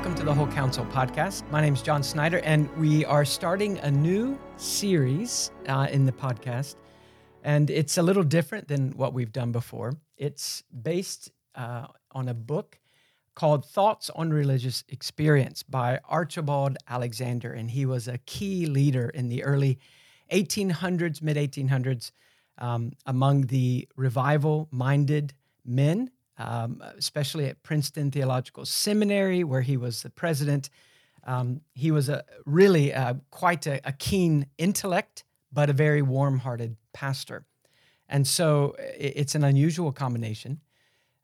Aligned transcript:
welcome 0.00 0.16
to 0.16 0.24
the 0.24 0.32
Whole 0.32 0.46
Counsel 0.46 0.86
podcast. 0.86 1.46
My 1.50 1.60
name 1.60 1.74
is 1.74 1.82
John 1.82 2.02
Snyder, 2.02 2.38
and 2.38 2.74
we 2.78 3.04
are 3.04 3.22
starting 3.22 3.76
a 3.80 3.90
new 3.90 4.38
series 4.56 5.50
uh, 5.68 5.88
in 5.90 6.06
the 6.06 6.12
podcast. 6.12 6.76
And 7.44 7.68
it's 7.68 7.98
a 7.98 8.02
little 8.02 8.22
different 8.22 8.66
than 8.66 8.92
what 8.92 9.12
we've 9.12 9.30
done 9.30 9.52
before. 9.52 9.92
It's 10.16 10.62
based 10.82 11.30
uh, 11.54 11.88
on 12.12 12.30
a 12.30 12.32
book 12.32 12.78
called 13.34 13.66
Thoughts 13.66 14.08
on 14.08 14.30
Religious 14.30 14.84
Experience 14.88 15.62
by 15.62 16.00
Archibald 16.08 16.78
Alexander. 16.88 17.52
And 17.52 17.70
he 17.70 17.84
was 17.84 18.08
a 18.08 18.16
key 18.24 18.64
leader 18.64 19.10
in 19.10 19.28
the 19.28 19.44
early 19.44 19.78
1800s, 20.32 21.20
mid 21.20 21.36
1800s, 21.36 22.10
um, 22.56 22.92
among 23.04 23.48
the 23.48 23.86
revival 23.96 24.66
minded 24.70 25.34
men 25.62 26.10
um, 26.40 26.82
especially 26.96 27.46
at 27.46 27.62
Princeton 27.62 28.10
Theological 28.10 28.64
Seminary, 28.64 29.44
where 29.44 29.60
he 29.60 29.76
was 29.76 30.02
the 30.02 30.10
president. 30.10 30.70
Um, 31.24 31.60
he 31.74 31.90
was 31.90 32.08
a 32.08 32.24
really 32.46 32.94
uh, 32.94 33.14
quite 33.30 33.66
a, 33.66 33.80
a, 33.84 33.92
keen 33.92 34.46
intellect, 34.56 35.24
but 35.52 35.68
a 35.68 35.74
very 35.74 36.00
warm-hearted 36.00 36.76
pastor, 36.94 37.44
and 38.08 38.26
so 38.26 38.74
it's 38.78 39.34
an 39.34 39.44
unusual 39.44 39.92
combination. 39.92 40.60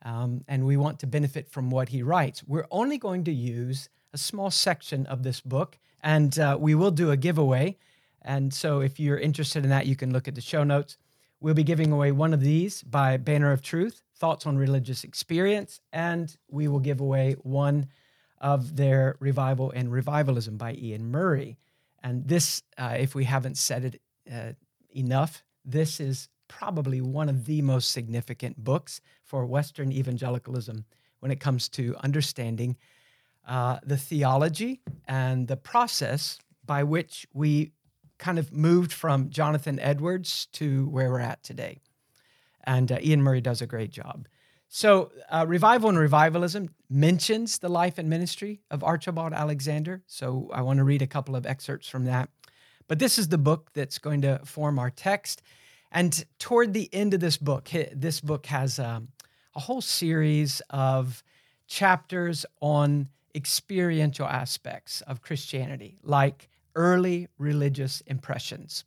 Um, 0.05 0.45
and 0.47 0.67
we 0.67 0.77
want 0.77 1.01
to 1.01 1.07
benefit 1.07 1.49
from 1.49 1.71
what 1.71 1.89
he 1.89 2.03
writes. 2.03 2.45
We're 2.47 2.69
only 2.71 2.97
going 2.97 3.25
to 3.25 3.33
use 3.33 3.89
a 4.13 4.19
small 4.19 4.51
section 4.51 5.07
of 5.07 5.23
this 5.23 5.41
book, 5.41 5.79
and 6.03 6.39
uh, 6.39 6.59
we 6.61 6.75
will 6.75 6.93
do 6.93 7.11
a 7.11 7.17
giveaway. 7.17 7.79
And 8.23 8.53
so, 8.53 8.81
if 8.81 9.01
you're 9.01 9.19
interested 9.19 9.65
in 9.65 9.71
that, 9.71 9.87
you 9.87 9.97
can 9.97 10.13
look 10.13 10.29
at 10.29 10.35
the 10.35 10.41
show 10.43 10.63
notes. 10.63 10.99
We'll 11.41 11.55
be 11.55 11.65
giving 11.65 11.91
away 11.91 12.13
one 12.13 12.35
of 12.35 12.41
these 12.41 12.83
by 12.83 13.17
Banner 13.17 13.51
of 13.51 13.63
Truth 13.63 14.03
thoughts 14.19 14.47
on 14.47 14.57
religious 14.57 15.05
experience, 15.05 15.81
and 15.93 16.37
we 16.49 16.69
will 16.69 16.81
give 16.81 17.01
away 17.01 17.37
one 17.43 17.89
of 18.41 18.77
their 18.77 19.17
revival 19.21 19.71
and 19.71 19.93
revivalism 19.93 20.57
by 20.57 20.75
Ian 20.75 21.11
Murray. 21.11 21.59
And 22.03 22.27
this, 22.29 22.63
uh, 22.79 22.97
if 22.99 23.15
we 23.15 23.25
haven't 23.25 23.57
said 23.57 23.85
it 23.85 24.03
uh, 24.33 24.53
enough, 24.95 25.43
this 25.65 26.01
is 26.01 26.29
probably 26.49 27.01
one 27.01 27.29
of 27.29 27.47
the 27.47 27.63
most 27.63 27.91
significant 27.91 28.63
books 28.63 29.01
for 29.25 29.45
Western 29.47 29.91
evangelicalism 29.91 30.85
when 31.21 31.33
it 31.33 31.41
comes 31.41 31.69
to 31.71 31.97
understanding 32.05 32.77
uh, 33.49 33.79
the 33.85 33.97
theology 33.97 34.81
and 35.09 35.49
the 35.49 35.57
process 35.57 36.39
by 36.65 36.83
which 36.83 37.27
we 37.33 37.73
kind 38.19 38.39
of 38.39 38.53
moved 38.53 38.93
from 38.93 39.31
Jonathan 39.31 39.79
Edwards 39.81 40.47
to 40.53 40.87
where 40.89 41.11
we're 41.11 41.21
at 41.21 41.43
today 41.43 41.81
and 42.67 42.91
uh, 42.91 42.97
Iain 42.97 43.23
Murray 43.23 43.41
does 43.41 43.63
a 43.63 43.67
great 43.67 43.91
job. 43.91 44.29
So, 44.69 45.13
uh, 45.31 45.45
Revival 45.47 45.89
and 45.91 45.99
Revivalism 45.99 46.71
mentions 46.91 47.59
the 47.59 47.69
life 47.69 47.99
and 47.99 48.11
ministry 48.11 48.63
of 48.71 48.83
Archibald 48.83 49.33
Alexander. 49.33 50.03
So, 50.07 50.51
I 50.53 50.63
want 50.63 50.79
to 50.79 50.85
read 50.85 51.03
a 51.03 51.07
couple 51.07 51.37
of 51.37 51.47
excerpts 51.47 51.89
from 51.89 52.05
that. 52.07 52.29
But 52.89 52.99
this 52.99 53.19
is 53.19 53.29
the 53.29 53.39
book 53.39 53.71
that's 53.75 53.99
going 53.99 54.23
to 54.23 54.41
form 54.45 54.79
our 54.79 54.91
text. 54.91 55.43
And 55.93 56.25
toward 56.39 56.73
the 56.73 56.93
end 56.93 57.15
of 57.15 57.21
this 57.21 57.37
book, 57.37 57.71
this 57.93 58.21
book 58.21 58.47
has 58.47 58.79
um, 58.79 59.09
a 59.55 59.61
whole 59.61 59.81
series 59.81 60.61
of 60.71 61.23
chapters 61.69 62.45
on 62.61 63.09
experiential 63.35 64.27
aspects 64.27 65.01
of 65.03 65.23
Christianity, 65.23 65.99
like 66.03 66.49
early 66.75 67.29
religious 67.39 68.01
impressions. 68.03 68.85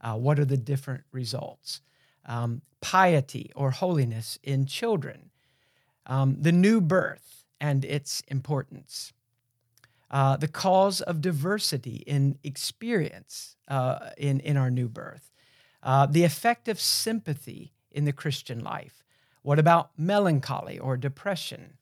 Uh, 0.00 0.14
what 0.14 0.38
are 0.38 0.44
the 0.44 0.56
different 0.56 1.04
results? 1.12 1.80
Um, 2.26 2.62
piety 2.80 3.50
or 3.56 3.70
holiness 3.70 4.38
in 4.42 4.66
children, 4.66 5.30
um, 6.06 6.36
the 6.40 6.52
new 6.52 6.80
birth 6.80 7.44
and 7.60 7.84
its 7.84 8.22
importance, 8.28 9.12
uh, 10.10 10.36
the 10.36 10.48
cause 10.48 11.00
of 11.00 11.20
diversity 11.20 12.04
in 12.06 12.38
experience 12.44 13.56
uh, 13.68 14.10
in, 14.16 14.40
in 14.40 14.56
our 14.56 14.70
new 14.70 14.88
birth, 14.88 15.32
uh, 15.82 16.06
the 16.06 16.24
effect 16.24 16.68
of 16.68 16.80
sympathy 16.80 17.72
in 17.90 18.04
the 18.04 18.12
Christian 18.12 18.62
life. 18.62 19.02
What 19.42 19.58
about 19.58 19.90
melancholy 19.96 20.78
or 20.78 20.96
depression, 20.96 21.78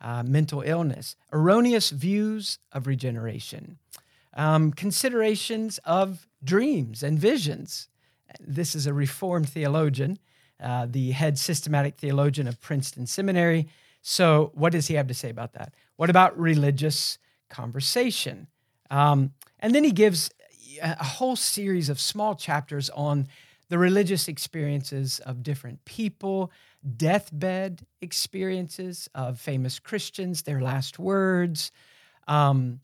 uh, 0.00 0.22
mental 0.22 0.62
illness, 0.62 1.16
erroneous 1.32 1.90
views 1.90 2.58
of 2.72 2.86
regeneration, 2.86 3.78
um, 4.34 4.72
considerations 4.72 5.78
of 5.84 6.28
dreams 6.44 7.02
and 7.02 7.18
visions, 7.18 7.88
this 8.40 8.74
is 8.74 8.86
a 8.86 8.92
Reformed 8.92 9.48
theologian, 9.48 10.18
uh, 10.62 10.86
the 10.88 11.10
head 11.12 11.38
systematic 11.38 11.96
theologian 11.96 12.48
of 12.48 12.60
Princeton 12.60 13.06
Seminary. 13.06 13.68
So, 14.02 14.52
what 14.54 14.72
does 14.72 14.86
he 14.86 14.94
have 14.94 15.08
to 15.08 15.14
say 15.14 15.30
about 15.30 15.52
that? 15.54 15.74
What 15.96 16.10
about 16.10 16.38
religious 16.38 17.18
conversation? 17.48 18.46
Um, 18.90 19.32
and 19.58 19.74
then 19.74 19.84
he 19.84 19.92
gives 19.92 20.30
a 20.80 21.04
whole 21.04 21.36
series 21.36 21.88
of 21.88 21.98
small 21.98 22.34
chapters 22.34 22.90
on 22.90 23.28
the 23.68 23.78
religious 23.78 24.28
experiences 24.28 25.18
of 25.20 25.42
different 25.42 25.84
people, 25.84 26.52
deathbed 26.96 27.84
experiences 28.00 29.08
of 29.14 29.40
famous 29.40 29.78
Christians, 29.78 30.42
their 30.42 30.60
last 30.60 30.98
words, 30.98 31.72
um, 32.28 32.80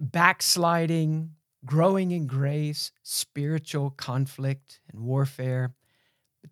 backsliding, 0.00 1.32
growing 1.64 2.10
in 2.10 2.26
grace, 2.26 2.92
spiritual 3.02 3.90
conflict 3.90 4.80
and 4.90 5.00
warfare. 5.02 5.72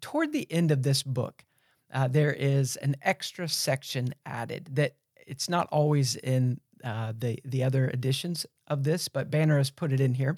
Toward 0.00 0.32
the 0.32 0.50
end 0.50 0.70
of 0.70 0.82
this 0.82 1.02
book, 1.02 1.44
uh, 1.92 2.08
there 2.08 2.32
is 2.32 2.76
an 2.76 2.96
extra 3.02 3.48
section 3.48 4.14
added 4.26 4.68
that 4.72 4.96
it's 5.26 5.48
not 5.48 5.66
always 5.70 6.16
in 6.16 6.60
uh, 6.84 7.12
the 7.18 7.38
the 7.44 7.64
other 7.64 7.88
editions 7.88 8.46
of 8.68 8.84
this, 8.84 9.08
but 9.08 9.30
Banner 9.30 9.58
has 9.58 9.70
put 9.70 9.92
it 9.92 10.00
in 10.00 10.14
here, 10.14 10.36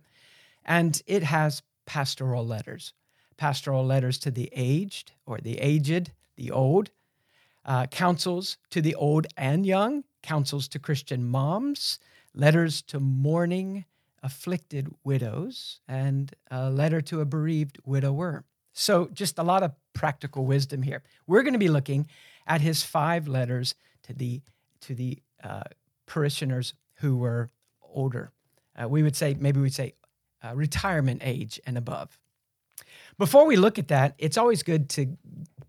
and 0.65 1.03
it 1.07 1.23
has 1.23 1.63
pastoral 1.87 2.47
letters, 2.47 2.93
pastoral 3.37 3.85
letters 3.85 4.19
to 4.19 4.31
the 4.31 4.49
aged 4.53 5.13
or 5.27 5.39
the 5.39 5.59
aged, 5.59 6.13
the 6.37 6.51
old, 6.51 6.91
uh, 7.65 7.87
counsels 7.87 8.57
to 8.71 8.81
the 8.81 8.95
old 8.95 9.27
and 9.37 9.67
young, 9.67 10.05
counsels 10.23 10.69
to 10.69 10.79
Christian 10.79 11.25
moms, 11.29 11.99
letters 12.35 12.81
to 12.83 13.01
mourning 13.01 13.85
afflicted 14.23 14.93
widows 15.05 15.81
and 15.89 16.33
a 16.51 16.71
letter 16.71 17.01
to 17.01 17.21
a 17.21 17.25
bereaved 17.25 17.79
widower. 17.85 18.45
So, 18.73 19.09
just 19.13 19.39
a 19.39 19.43
lot 19.43 19.63
of 19.63 19.73
practical 19.95 20.45
wisdom 20.45 20.83
here. 20.83 21.03
We're 21.27 21.43
going 21.43 21.55
to 21.55 21.59
be 21.59 21.69
looking 21.69 22.07
at 22.47 22.61
his 22.61 22.83
five 22.83 23.27
letters 23.29 23.75
to 24.05 24.13
the 24.13 24.41
to 24.83 24.95
the 24.95 25.19
uh, 25.43 25.65
parishioners 26.07 26.75
who 26.97 27.17
were 27.17 27.51
older. 27.83 28.33
Uh, 28.81 28.89
we 28.89 29.03
would 29.03 29.17
say 29.17 29.37
maybe 29.39 29.61
we'd 29.61 29.75
say 29.75 29.95
uh, 30.43 30.55
retirement 30.55 31.23
age 31.25 31.61
and 31.67 31.77
above. 31.77 32.19
Before 33.19 33.47
we 33.47 33.57
look 33.57 33.79
at 33.79 33.89
that, 33.89 34.15
it's 34.19 34.39
always 34.39 34.63
good 34.63 34.89
to 34.91 35.17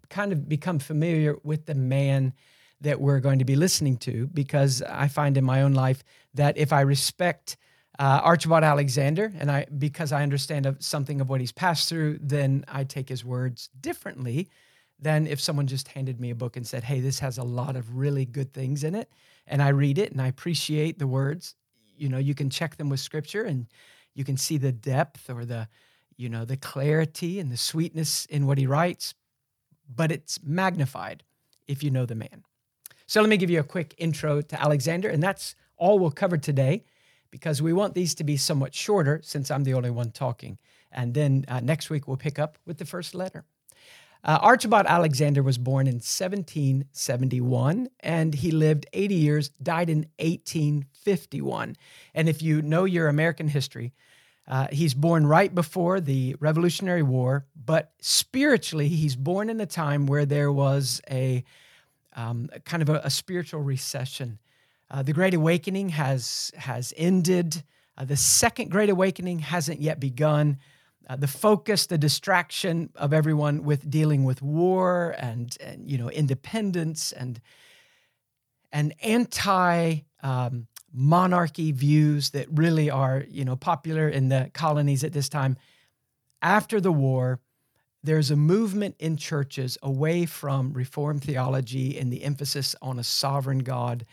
kind 0.09 0.31
of 0.31 0.47
become 0.47 0.79
familiar 0.79 1.35
with 1.43 1.65
the 1.65 1.75
man 1.75 2.33
that 2.81 2.99
we're 2.99 3.19
going 3.19 3.39
to 3.39 3.45
be 3.45 3.55
listening 3.55 3.97
to 3.97 4.27
because 4.27 4.81
I 4.81 5.07
find 5.07 5.37
in 5.37 5.43
my 5.43 5.61
own 5.61 5.73
life 5.73 6.03
that 6.33 6.57
if 6.57 6.73
I 6.73 6.81
respect 6.81 7.57
uh, 7.99 8.21
Archibald 8.23 8.63
Alexander, 8.63 9.31
and 9.37 9.51
I 9.51 9.65
because 9.77 10.11
I 10.11 10.23
understand 10.23 10.65
of 10.65 10.81
something 10.83 11.21
of 11.21 11.29
what 11.29 11.41
he's 11.41 11.51
passed 11.51 11.89
through, 11.89 12.19
then 12.21 12.65
I 12.67 12.83
take 12.83 13.09
his 13.09 13.25
words 13.25 13.69
differently 13.79 14.49
than 14.99 15.27
if 15.27 15.41
someone 15.41 15.67
just 15.67 15.89
handed 15.89 16.19
me 16.19 16.29
a 16.29 16.35
book 16.35 16.55
and 16.55 16.65
said, 16.65 16.83
"Hey, 16.83 16.99
this 16.99 17.19
has 17.19 17.37
a 17.37 17.43
lot 17.43 17.75
of 17.75 17.95
really 17.95 18.25
good 18.25 18.53
things 18.53 18.83
in 18.83 18.95
it," 18.95 19.11
and 19.45 19.61
I 19.61 19.69
read 19.69 19.97
it 19.97 20.11
and 20.11 20.21
I 20.21 20.27
appreciate 20.27 20.99
the 20.99 21.07
words. 21.07 21.55
You 21.97 22.09
know, 22.09 22.17
you 22.17 22.33
can 22.33 22.49
check 22.49 22.77
them 22.77 22.89
with 22.89 22.99
Scripture, 22.99 23.43
and 23.43 23.67
you 24.13 24.23
can 24.23 24.37
see 24.37 24.57
the 24.57 24.71
depth 24.71 25.29
or 25.29 25.45
the, 25.45 25.67
you 26.17 26.29
know, 26.29 26.45
the 26.45 26.57
clarity 26.57 27.39
and 27.39 27.51
the 27.51 27.57
sweetness 27.57 28.25
in 28.25 28.45
what 28.45 28.57
he 28.57 28.67
writes, 28.67 29.13
but 29.93 30.11
it's 30.11 30.39
magnified 30.43 31.23
if 31.67 31.83
you 31.83 31.91
know 31.91 32.05
the 32.05 32.15
man. 32.15 32.43
So 33.05 33.21
let 33.21 33.29
me 33.29 33.37
give 33.37 33.49
you 33.49 33.59
a 33.59 33.63
quick 33.63 33.93
intro 33.97 34.41
to 34.41 34.61
Alexander, 34.61 35.09
and 35.09 35.21
that's 35.21 35.55
all 35.77 35.99
we'll 35.99 36.11
cover 36.11 36.37
today 36.37 36.85
because 37.31 37.61
we 37.61 37.73
want 37.73 37.95
these 37.95 38.13
to 38.15 38.23
be 38.23 38.37
somewhat 38.37 38.75
shorter 38.75 39.21
since 39.23 39.49
I'm 39.49 39.63
the 39.63 39.73
only 39.73 39.89
one 39.89 40.11
talking. 40.11 40.57
And 40.91 41.13
then 41.13 41.45
uh, 41.47 41.61
next 41.61 41.89
week 41.89 42.07
we'll 42.07 42.17
pick 42.17 42.37
up 42.37 42.57
with 42.65 42.77
the 42.77 42.85
first 42.85 43.15
letter. 43.15 43.45
Uh, 44.23 44.37
Archibald 44.39 44.85
Alexander 44.85 45.41
was 45.41 45.57
born 45.57 45.87
in 45.87 45.95
1771 45.95 47.89
and 48.01 48.35
he 48.35 48.51
lived 48.51 48.85
80 48.93 49.15
years, 49.15 49.49
died 49.63 49.89
in 49.89 50.05
1851. 50.19 51.75
And 52.13 52.29
if 52.29 52.43
you 52.43 52.61
know 52.61 52.83
your 52.85 53.07
American 53.07 53.47
history, 53.47 53.93
uh, 54.47 54.67
he's 54.71 54.93
born 54.93 55.25
right 55.25 55.53
before 55.53 55.99
the 55.99 56.35
Revolutionary 56.39 57.03
War, 57.03 57.45
but 57.55 57.93
spiritually, 57.99 58.89
he's 58.89 59.15
born 59.15 59.49
in 59.49 59.59
a 59.61 59.65
time 59.65 60.05
where 60.05 60.25
there 60.25 60.51
was 60.51 61.01
a 61.09 61.43
um, 62.15 62.49
kind 62.65 62.83
of 62.83 62.89
a, 62.89 63.01
a 63.05 63.09
spiritual 63.09 63.61
recession 63.61 64.39
uh, 64.91 65.01
the 65.01 65.13
Great 65.13 65.33
Awakening 65.33 65.89
has, 65.89 66.51
has 66.55 66.93
ended. 66.97 67.63
Uh, 67.97 68.05
the 68.05 68.17
Second 68.17 68.69
Great 68.69 68.89
Awakening 68.89 69.39
hasn't 69.39 69.81
yet 69.81 69.99
begun. 69.99 70.57
Uh, 71.09 71.15
the 71.15 71.27
focus, 71.27 71.87
the 71.87 71.97
distraction 71.97 72.89
of 72.95 73.13
everyone 73.13 73.63
with 73.63 73.89
dealing 73.89 74.23
with 74.23 74.41
war 74.41 75.15
and, 75.17 75.57
and 75.59 75.89
you 75.89 75.97
know 75.97 76.09
independence 76.09 77.11
and 77.11 77.41
and 78.71 78.93
anti 79.01 79.99
um, 80.23 80.67
monarchy 80.93 81.71
views 81.71 82.31
that 82.31 82.47
really 82.51 82.89
are, 82.89 83.25
you 83.29 83.45
know, 83.45 83.55
popular 83.55 84.09
in 84.09 84.29
the 84.29 84.51
colonies 84.53 85.03
at 85.03 85.13
this 85.13 85.29
time. 85.29 85.57
After 86.41 86.81
the 86.81 86.91
war, 86.91 87.39
there's 88.03 88.31
a 88.31 88.35
movement 88.35 88.95
in 88.99 89.15
churches 89.15 89.77
away 89.81 90.25
from 90.25 90.73
Reformed 90.73 91.23
theology 91.23 91.97
and 91.97 92.11
the 92.11 92.23
emphasis 92.23 92.75
on 92.81 92.99
a 92.99 93.03
sovereign 93.03 93.59
God, 93.59 94.05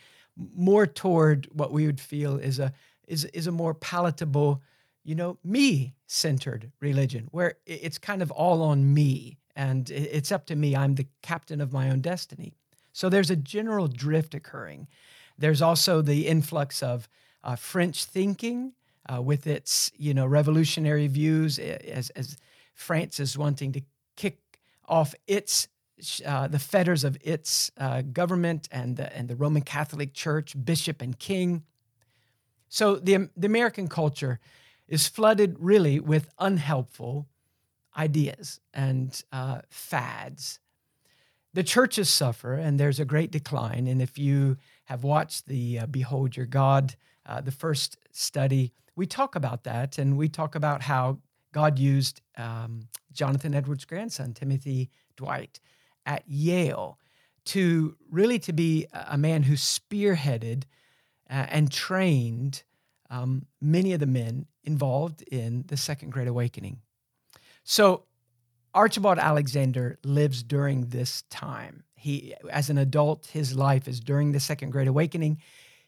more 0.55 0.87
toward 0.87 1.49
what 1.53 1.73
we 1.73 1.87
would 1.87 2.01
feel 2.01 2.37
is 2.37 2.59
a 2.59 2.73
is, 3.07 3.25
is 3.27 3.47
a 3.47 3.53
more 3.53 3.75
palatable, 3.75 4.63
you 5.03 5.15
know, 5.15 5.39
me 5.43 5.95
centered 6.07 6.71
religion, 6.81 7.29
where 7.31 7.55
it's 7.67 7.99
kind 7.99 8.23
of 8.23 8.31
all 8.31 8.63
on 8.63 8.93
me 8.93 9.39
and 9.57 9.91
it's 9.91 10.31
up 10.31 10.47
to 10.47 10.57
me. 10.57 10.77
I'm 10.77 10.95
the 10.95 11.09
captain 11.23 11.61
of 11.61 11.73
my 11.73 11.91
own 11.91 12.01
destiny. 12.01 12.55
So 12.93 13.09
there's 13.09 13.31
a 13.31 13.37
general 13.37 13.89
drift 13.89 14.35
occurring. 14.35 14.89
There's 15.37 15.63
also 15.63 16.03
the 16.03 16.27
influx 16.27 16.83
of 16.83 17.09
uh, 17.43 17.57
French 17.57 18.05
thinking 18.05 18.73
uh, 19.13 19.23
with 19.23 19.47
its, 19.47 19.91
you 19.97 20.15
know, 20.15 20.27
revolutionary 20.27 21.07
views 21.07 21.59
as, 21.59 22.11
as 22.11 22.37
France 22.75 23.21
is 23.21 23.39
wanting 23.39 23.73
to 23.73 23.83
kick 24.17 24.39
off 24.87 25.15
its 25.27 25.69
uh, 26.25 26.49
the 26.49 26.59
fetters 26.59 27.05
of 27.05 27.17
its 27.21 27.71
uh, 27.77 28.03
government 28.03 28.69
and 28.71 28.97
the, 28.97 29.15
and 29.17 29.29
the 29.29 29.37
Roman 29.37 29.63
Catholic 29.63 30.15
Church, 30.15 30.55
bishop 30.65 31.03
and 31.03 31.19
king. 31.19 31.63
So 32.69 32.97
the, 32.97 33.31
the 33.37 33.47
American 33.47 33.89
culture 33.89 34.41
is 34.87 35.09
flooded 35.09 35.57
really 35.59 36.01
with 36.01 36.29
unhelpful 36.39 37.29
ideas 37.97 38.61
and 38.73 39.23
uh, 39.33 39.61
fads. 39.69 40.61
The 41.55 41.63
churches 41.63 42.09
suffer, 42.09 42.55
and 42.55 42.79
there's 42.79 43.01
a 43.01 43.05
great 43.05 43.31
decline. 43.31 43.87
And 43.87 44.01
if 44.01 44.19
you 44.19 44.57
have 44.85 45.03
watched 45.03 45.47
the 45.47 45.81
uh, 45.81 45.87
Behold 45.87 46.37
Your 46.37 46.47
God, 46.47 46.95
uh, 47.27 47.41
the 47.41 47.51
first 47.51 47.97
study, 48.13 48.73
we 48.95 49.07
talk 49.07 49.35
about 49.35 49.65
that, 49.65 49.99
and 49.99 50.17
we 50.17 50.29
talk 50.29 50.55
about 50.55 50.83
how 50.83 51.19
God 51.53 51.79
used 51.79 52.21
um, 52.37 52.89
Jonathan 53.13 53.55
Edwards' 53.55 53.85
grandson, 53.85 54.35
Timothy 54.35 54.91
Dwight, 55.17 55.61
at 56.09 56.25
Yale 56.27 56.99
to 57.45 57.95
really 58.11 58.39
to 58.41 58.53
be 58.53 58.87
a 58.93 59.19
man 59.19 59.43
who 59.45 59.55
spearheaded 59.55 60.65
uh, 61.31 61.47
and 61.51 61.71
trained 61.71 62.63
um, 63.11 63.47
many 63.61 63.93
of 63.93 64.01
the 64.01 64.07
men 64.07 64.47
involved 64.65 65.23
in 65.23 65.65
the 65.69 65.77
Second 65.77 66.11
Great 66.11 66.29
Awakening. 66.29 66.79
So 67.63 68.05
Archibald 68.75 69.19
Alexander 69.19 69.99
lives 70.03 70.43
during 70.43 70.89
this 70.89 71.23
time. 71.31 71.85
He, 71.95 72.35
as 72.51 72.71
an 72.71 72.79
adult, 72.79 73.27
his 73.27 73.55
life 73.55 73.87
is 73.87 74.01
during 74.01 74.33
the 74.33 74.41
Second 74.41 74.71
Great 74.71 74.89
Awakening. 74.89 75.39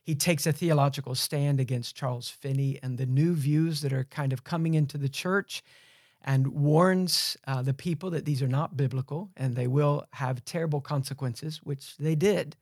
He 0.03 0.15
takes 0.15 0.47
a 0.47 0.53
theological 0.53 1.15
stand 1.15 1.61
against 1.61 1.97
Charles 1.97 2.29
Finney 2.29 2.79
and 2.83 2.99
the 2.99 3.07
new 3.07 3.35
views 3.35 3.81
that 3.83 3.93
are 3.93 4.05
kind 4.05 4.33
of 4.33 4.45
coming 4.45 4.75
into 4.75 4.99
the 4.99 5.09
church 5.09 5.63
and 6.23 6.49
warns 6.49 7.37
uh, 7.47 7.63
the 7.63 7.75
people 7.75 8.11
that 8.11 8.25
these 8.25 8.43
are 8.43 8.49
not 8.49 8.77
biblical 8.77 9.31
and 9.37 9.55
they 9.55 9.67
will 9.67 10.07
have 10.13 10.45
terrible 10.45 10.81
consequences, 10.81 11.61
which 11.63 11.97
they 11.97 12.15
did. 12.15 12.57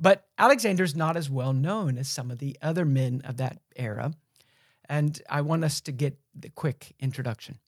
But 0.00 0.26
Alexander's 0.38 0.96
not 0.96 1.16
as 1.16 1.30
well 1.30 1.52
known 1.52 1.96
as 1.96 2.08
some 2.08 2.30
of 2.30 2.38
the 2.38 2.56
other 2.60 2.84
men 2.84 3.22
of 3.24 3.36
that 3.36 3.58
era. 3.76 4.12
And 4.88 5.20
I 5.30 5.42
want 5.42 5.64
us 5.64 5.80
to 5.82 5.92
get 5.92 6.18
the 6.34 6.50
quick 6.50 6.94
introduction. 6.98 7.58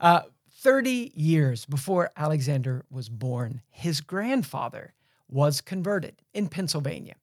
Uh, 0.00 0.22
30 0.58 1.12
years 1.14 1.64
before 1.64 2.10
Alexander 2.16 2.84
was 2.90 3.08
born, 3.08 3.62
his 3.70 4.00
grandfather 4.00 4.94
was 5.28 5.60
converted 5.60 6.22
in 6.34 6.48
Pennsylvania 6.48 7.14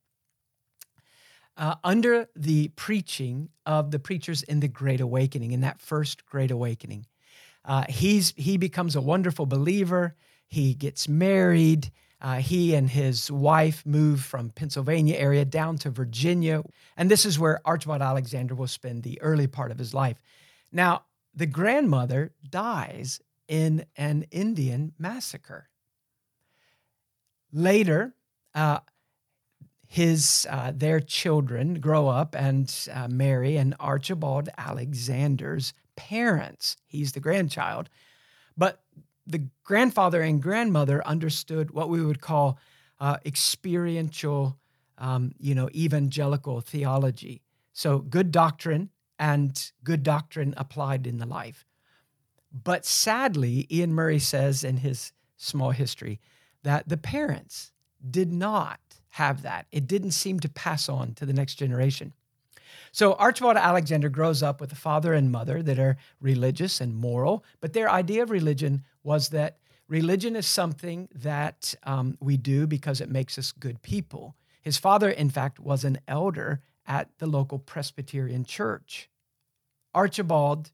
uh, 1.58 1.76
under 1.84 2.28
the 2.36 2.70
preaching 2.70 3.50
of 3.66 3.92
the 3.92 4.00
preachers 4.00 4.44
in 4.44 4.60
the 4.60 4.68
Great 4.68 5.02
Awakening, 5.02 5.52
in 5.52 5.62
that 5.62 5.82
first 5.82 6.26
Great 6.26 6.52
Awakening. 6.52 7.06
Uh, 7.66 7.86
he's, 7.88 8.34
he 8.36 8.58
becomes 8.58 8.96
a 8.96 9.02
wonderful 9.02 9.46
believer. 9.46 10.16
He 10.48 10.74
gets 10.74 11.08
married. 11.08 11.92
Uh, 12.22 12.36
he 12.36 12.74
and 12.74 12.90
his 12.90 13.30
wife 13.30 13.86
move 13.86 14.22
from 14.22 14.50
Pennsylvania 14.50 15.16
area 15.18 15.46
down 15.46 15.78
to 15.80 15.90
Virginia. 15.90 16.64
And 16.96 17.12
this 17.12 17.26
is 17.26 17.38
where 17.38 17.60
Archibald 17.66 18.02
Alexander 18.02 18.56
will 18.56 18.68
spend 18.68 19.04
the 19.04 19.22
early 19.22 19.48
part 19.48 19.72
of 19.72 19.78
his 19.78 19.94
life. 19.94 20.22
Now, 20.72 21.04
the 21.36 21.46
grandmother 21.46 22.34
dies 22.50 23.20
in 23.48 23.86
an 23.98 24.26
Indian 24.32 24.94
massacre. 24.98 25.70
Later, 27.52 28.14
uh, 28.56 28.80
his 29.94 30.48
uh, 30.50 30.72
their 30.76 31.00
children 31.00 31.76
grow 31.80 32.08
up 32.08 32.34
and 32.36 32.90
uh, 32.92 33.08
marry 33.08 33.58
and 33.58 33.76
Archibald 33.80 34.50
Alexander's 34.58 35.72
parents. 35.96 36.78
He's 36.88 37.12
the 37.12 37.20
grandchild, 37.20 37.92
but 38.58 38.82
the 39.28 39.50
grandfather 39.64 40.24
and 40.24 40.42
grandmother 40.42 41.06
understood 41.06 41.70
what 41.70 41.90
we 41.90 42.04
would 42.04 42.22
call 42.22 42.58
uh, 43.00 43.18
experiential, 43.24 44.58
um, 44.98 45.32
you 45.38 45.54
know, 45.54 45.70
evangelical 45.76 46.60
theology. 46.60 47.44
So 47.72 48.00
good 48.00 48.32
doctrine 48.32 48.90
and 49.20 49.72
good 49.84 50.02
doctrine 50.02 50.56
applied 50.58 51.06
in 51.06 51.20
the 51.20 51.28
life. 51.28 51.68
But 52.52 52.84
sadly, 52.84 53.68
Ian 53.70 53.94
Murray 53.94 54.18
says 54.18 54.64
in 54.64 54.78
his 54.78 55.12
small 55.38 55.70
history 55.70 56.20
that 56.64 56.90
the 56.90 56.98
parents 56.98 57.72
did 58.10 58.34
not 58.34 58.80
have 59.14 59.44
that. 59.44 59.68
It 59.72 59.86
didn't 59.86 60.12
seem 60.12 60.40
to 60.40 60.50
pass 60.50 60.90
on 60.90 61.14
to 61.16 61.26
the 61.26 61.34
next 61.34 61.56
generation. 61.56 62.14
So 62.92 63.14
Archibald 63.14 63.58
Alexander 63.58 64.10
grows 64.10 64.42
up 64.42 64.60
with 64.60 64.72
a 64.72 64.76
father 64.76 65.14
and 65.14 65.32
mother 65.32 65.62
that 65.62 65.78
are 65.78 65.98
religious 66.20 66.82
and 66.82 66.96
moral, 66.96 67.44
but 67.62 67.74
their 67.74 67.92
idea 67.92 68.24
of 68.24 68.32
religion 68.32 68.84
was 69.04 69.30
that 69.30 69.58
religion 69.88 70.36
is 70.36 70.48
something 70.48 71.10
that 71.14 71.76
um, 71.84 72.18
we 72.20 72.38
do 72.38 72.66
because 72.66 73.02
it 73.02 73.10
makes 73.10 73.38
us 73.38 73.52
good 73.52 73.84
people. 73.84 74.36
His 74.64 74.78
father, 74.78 75.12
in 75.12 75.30
fact, 75.30 75.60
was 75.60 75.84
an 75.84 76.00
elder 76.08 76.62
at 76.88 77.10
the 77.20 77.28
local 77.28 77.60
Presbyterian 77.60 78.46
church. 78.46 79.12
Archibald 79.94 80.72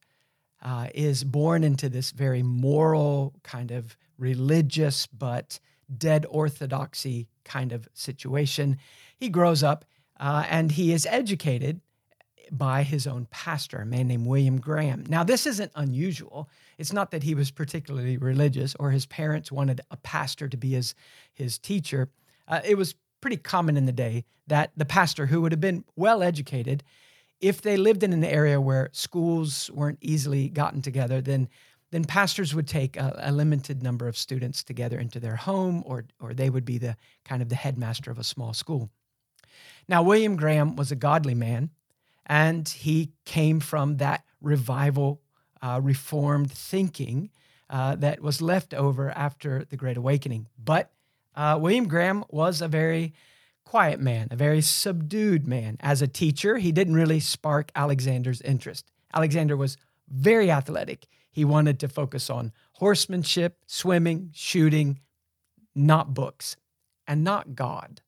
uh, 0.62 0.88
is 0.96 1.26
born 1.26 1.66
into 1.66 1.90
this 1.90 2.12
very 2.12 2.44
moral, 2.44 3.34
kind 3.44 3.72
of 3.72 3.98
religious, 4.18 5.08
but 5.08 5.60
dead 5.98 6.26
orthodoxy 6.30 7.28
kind 7.50 7.74
of 7.74 7.90
situation. 7.94 8.78
He 9.18 9.30
grows 9.30 9.64
up 9.64 9.84
uh, 10.20 10.46
and 10.50 10.72
he 10.72 10.94
is 10.94 11.06
educated 11.10 11.82
by 12.52 12.84
his 12.84 13.06
own 13.06 13.28
pastor, 13.30 13.80
a 13.80 13.86
man 13.86 14.08
named 14.08 14.26
William 14.26 14.60
Graham. 14.60 15.04
Now, 15.08 15.24
this 15.24 15.46
isn't 15.46 15.72
unusual. 15.76 16.50
It's 16.78 16.94
not 16.94 17.12
that 17.12 17.24
he 17.24 17.36
was 17.36 17.52
particularly 17.52 18.18
religious 18.18 18.76
or 18.80 18.92
his 18.92 19.06
parents 19.06 19.52
wanted 19.52 19.82
a 19.92 19.98
pastor 19.98 20.48
to 20.48 20.58
be 20.58 20.72
his, 20.72 20.96
his 21.34 21.58
teacher. 21.58 22.10
Uh, 22.48 22.62
it 22.64 22.76
was 22.76 22.96
pretty 23.22 23.38
common 23.38 23.78
in 23.78 23.86
the 23.86 23.92
day 23.92 24.26
that 24.48 24.72
the 24.76 24.86
pastor, 24.86 25.28
who 25.28 25.42
would 25.42 25.52
have 25.52 25.62
been 25.62 25.84
well 25.96 26.24
educated, 26.24 26.84
if 27.40 27.62
they 27.62 27.78
lived 27.78 28.04
in 28.04 28.14
an 28.14 28.24
area 28.24 28.60
where 28.60 28.90
schools 28.92 29.70
weren't 29.74 30.00
easily 30.02 30.50
gotten 30.50 30.82
together, 30.82 31.22
then 31.22 31.48
then 31.92 32.04
pastors 32.04 32.54
would 32.54 32.68
take 32.68 32.98
a, 32.98 33.16
a, 33.24 33.32
limited 33.32 33.82
number 33.82 34.08
of 34.08 34.18
students 34.18 34.64
together 34.64 35.00
into 35.00 35.20
their 35.20 35.36
home, 35.36 35.84
or, 35.86 36.06
or 36.20 36.34
they 36.34 36.50
would 36.50 36.66
be 36.66 36.78
the 36.78 36.96
kind 37.26 37.42
of 37.42 37.50
the 37.50 37.56
headmaster 37.56 38.12
of 38.12 38.20
a 38.20 38.24
small 38.24 38.54
school. 38.54 38.90
Now, 39.88 40.04
William 40.04 40.36
Graham 40.36 40.76
was 40.76 40.92
a 40.92 40.96
godly 40.96 41.34
man, 41.34 41.72
and 42.26 42.68
he 42.68 43.12
came 43.26 43.60
from 43.60 43.98
that 43.98 44.24
revival, 44.42 45.22
uh, 45.62 45.80
reformed 45.82 46.52
thinking 46.52 47.32
uh, 47.70 47.96
that 47.96 48.22
was 48.22 48.42
left 48.42 48.74
over 48.74 49.10
after 49.10 49.66
the 49.66 49.78
Great 49.78 49.98
Awakening. 49.98 50.48
But 50.64 50.92
uh, 51.36 51.58
William 51.60 51.88
Graham 51.88 52.24
was 52.30 52.62
a 52.62 52.68
very 52.68 53.14
quiet 53.66 54.00
man, 54.00 54.28
a 54.32 54.36
very 54.36 54.62
subdued 54.62 55.48
man. 55.48 55.78
As 55.80 56.02
a 56.02 56.08
teacher, 56.08 56.58
he 56.58 56.72
didn't 56.72 56.96
really 56.96 57.20
spark 57.20 57.72
Alexander's 57.76 58.42
interest. 58.42 58.92
Alexander 59.14 59.56
was 59.56 59.78
very 60.08 60.50
athletic. 60.50 61.08
He 61.32 61.46
wanted 61.46 61.80
to 61.80 61.88
focus 61.88 62.30
on 62.30 62.52
horsemanship, 62.74 63.58
swimming, 63.68 64.32
shooting, 64.34 65.00
not 65.76 66.14
books, 66.14 66.56
and 67.08 67.24
not 67.24 67.56
God. 67.56 68.02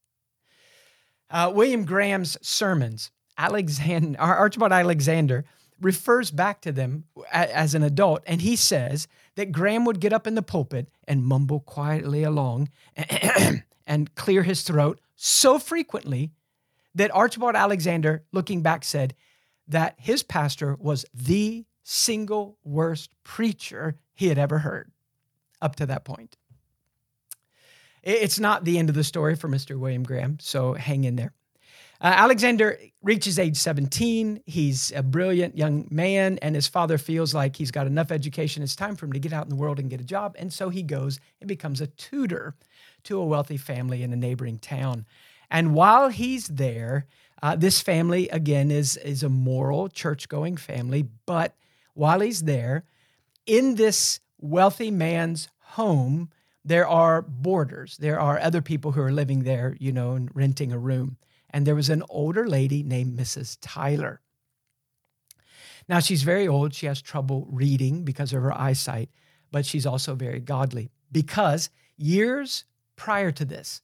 Uh, 1.29 1.51
William 1.53 1.85
Graham's 1.85 2.37
sermons, 2.41 3.11
Alexander, 3.37 4.19
Archibald 4.19 4.71
Alexander 4.71 5.45
refers 5.79 6.29
back 6.29 6.61
to 6.61 6.71
them 6.71 7.05
as 7.31 7.73
an 7.73 7.83
adult, 7.83 8.21
and 8.27 8.41
he 8.41 8.55
says 8.55 9.07
that 9.35 9.51
Graham 9.51 9.85
would 9.85 9.99
get 9.99 10.13
up 10.13 10.27
in 10.27 10.35
the 10.35 10.41
pulpit 10.41 10.89
and 11.07 11.25
mumble 11.25 11.59
quietly 11.59 12.23
along 12.23 12.69
and 13.87 14.13
clear 14.15 14.43
his 14.43 14.61
throat 14.61 14.99
so 15.15 15.57
frequently 15.57 16.31
that 16.93 17.13
Archibald 17.15 17.55
Alexander, 17.55 18.23
looking 18.31 18.61
back, 18.61 18.83
said 18.83 19.15
that 19.67 19.95
his 19.97 20.23
pastor 20.23 20.75
was 20.79 21.05
the 21.13 21.65
single 21.83 22.57
worst 22.63 23.11
preacher 23.23 23.97
he 24.13 24.27
had 24.27 24.37
ever 24.37 24.59
heard 24.59 24.91
up 25.61 25.75
to 25.77 25.85
that 25.87 26.03
point. 26.03 26.37
It's 28.03 28.39
not 28.39 28.65
the 28.65 28.79
end 28.79 28.89
of 28.89 28.95
the 28.95 29.03
story 29.03 29.35
for 29.35 29.47
Mr. 29.47 29.77
William 29.77 30.03
Graham, 30.03 30.37
so 30.39 30.73
hang 30.73 31.03
in 31.03 31.15
there. 31.15 31.33
Uh, 32.01 32.13
Alexander 32.17 32.79
reaches 33.03 33.37
age 33.37 33.57
17. 33.57 34.41
He's 34.47 34.91
a 34.95 35.03
brilliant 35.03 35.55
young 35.55 35.87
man, 35.91 36.39
and 36.41 36.55
his 36.55 36.67
father 36.67 36.97
feels 36.97 37.35
like 37.35 37.55
he's 37.55 37.69
got 37.69 37.85
enough 37.85 38.11
education. 38.11 38.63
It's 38.63 38.75
time 38.75 38.95
for 38.95 39.05
him 39.05 39.13
to 39.13 39.19
get 39.19 39.33
out 39.33 39.43
in 39.43 39.49
the 39.49 39.55
world 39.55 39.77
and 39.77 39.87
get 39.87 40.01
a 40.01 40.05
job. 40.05 40.35
And 40.39 40.51
so 40.51 40.69
he 40.69 40.81
goes 40.81 41.19
and 41.39 41.47
becomes 41.47 41.79
a 41.79 41.87
tutor 41.87 42.55
to 43.03 43.19
a 43.19 43.25
wealthy 43.25 43.57
family 43.57 44.01
in 44.01 44.11
a 44.11 44.15
neighboring 44.15 44.57
town. 44.57 45.05
And 45.51 45.75
while 45.75 46.09
he's 46.09 46.47
there, 46.47 47.05
uh, 47.43 47.55
this 47.55 47.81
family, 47.81 48.29
again, 48.29 48.71
is, 48.71 48.97
is 48.97 49.21
a 49.21 49.29
moral, 49.29 49.87
church 49.87 50.27
going 50.27 50.57
family. 50.57 51.07
But 51.27 51.55
while 51.93 52.19
he's 52.21 52.43
there, 52.43 52.85
in 53.45 53.75
this 53.75 54.19
wealthy 54.39 54.91
man's 54.91 55.49
home, 55.59 56.29
there 56.63 56.87
are 56.87 57.21
boarders. 57.21 57.97
There 57.97 58.19
are 58.19 58.39
other 58.39 58.61
people 58.61 58.91
who 58.91 59.01
are 59.01 59.11
living 59.11 59.43
there, 59.43 59.75
you 59.79 59.91
know, 59.91 60.13
and 60.13 60.29
renting 60.33 60.71
a 60.71 60.79
room 60.79 61.17
and 61.51 61.67
there 61.67 61.75
was 61.75 61.89
an 61.89 62.03
older 62.09 62.47
lady 62.47 62.81
named 62.81 63.17
Mrs. 63.17 63.57
Tyler. 63.61 64.21
Now, 65.87 65.99
she's 65.99 66.23
very 66.23 66.47
old. 66.47 66.73
She 66.73 66.85
has 66.85 67.01
trouble 67.01 67.47
reading 67.49 68.03
because 68.03 68.33
of 68.33 68.41
her 68.41 68.57
eyesight, 68.57 69.09
but 69.51 69.65
she's 69.65 69.85
also 69.85 70.15
very 70.15 70.39
godly 70.39 70.89
because 71.11 71.69
years 71.97 72.63
prior 72.95 73.31
to 73.31 73.45
this, 73.45 73.81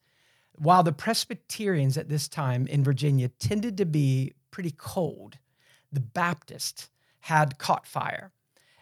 while 0.56 0.84
the 0.84 0.94
Presbyterians 0.94 1.98
at 1.98 2.10
this 2.10 2.28
time 2.28 2.66
in 2.68 2.84
Virginia 2.84 3.28
tended 3.28 3.78
to 3.78 3.86
be 3.86 4.34
pretty 4.50 4.72
cold, 4.72 5.38
the 5.92 6.00
Baptists 6.00 6.90
had 7.28 7.58
caught 7.58 7.86
fire. 7.86 8.32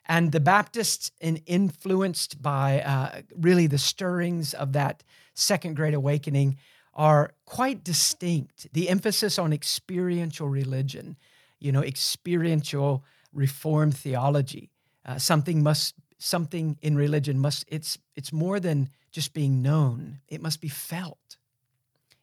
And 0.05 0.31
the 0.31 0.39
Baptists, 0.39 1.11
in, 1.19 1.37
influenced 1.47 2.43
by 2.43 2.79
uh, 2.81 3.21
really 3.35 3.65
the 3.65 3.79
stirrings 3.79 4.53
of 4.53 4.73
that 4.73 5.03
Second 5.33 5.75
Great 5.75 5.95
Awakening, 5.95 6.57
are 6.93 7.31
quite 7.45 7.83
distinct. 7.83 8.67
The 8.71 8.87
emphasis 8.87 9.39
on 9.39 9.51
experiential 9.51 10.47
religion, 10.47 11.17
you 11.59 11.71
know, 11.71 11.81
experiential 11.81 13.03
reformed 13.33 13.97
theology. 13.97 14.69
Uh, 15.03 15.17
something 15.17 15.63
must 15.63 15.95
something 16.19 16.77
in 16.81 16.95
religion 16.95 17.39
must 17.39 17.65
it's 17.67 17.97
it's 18.15 18.31
more 18.31 18.59
than 18.59 18.89
just 19.11 19.33
being 19.33 19.63
known. 19.63 20.19
It 20.27 20.41
must 20.41 20.61
be 20.61 20.69
felt. 20.69 21.37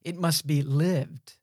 It 0.05 0.17
must 0.17 0.47
be 0.47 0.62
lived. 0.62 1.35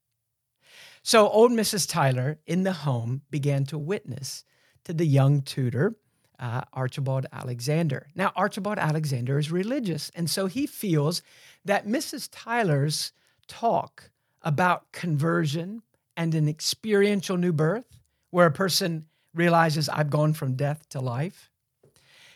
So 1.04 1.28
old 1.28 1.52
Mrs. 1.52 1.88
Tyler 1.88 2.40
in 2.48 2.64
the 2.64 2.74
home 2.88 3.24
began 3.30 3.66
to 3.66 3.78
witness 3.78 4.46
to 4.86 4.94
the 4.94 5.06
young 5.06 5.42
tutor, 5.42 5.96
uh, 6.40 6.62
Archibald 6.74 7.26
Alexander. 7.32 8.08
Now, 8.16 8.32
Archibald 8.36 8.78
Alexander 8.78 9.38
is 9.38 9.52
religious, 9.52 10.12
and 10.16 10.30
so 10.30 10.48
he 10.48 10.66
feels 10.66 11.22
that 11.66 11.88
Mrs. 11.88 12.30
Tyler's 12.32 13.12
talk 13.48 14.10
about 14.42 14.92
conversion 14.92 15.82
and 16.16 16.34
an 16.34 16.48
experiential 16.48 17.38
new 17.38 17.54
birth 17.54 18.00
where 18.30 18.48
a 18.48 18.52
person 18.52 19.06
realizes 19.34 19.90
I've 19.90 20.10
gone 20.10 20.34
from 20.34 20.56
death 20.56 20.88
to 20.90 21.00
life. 21.00 21.50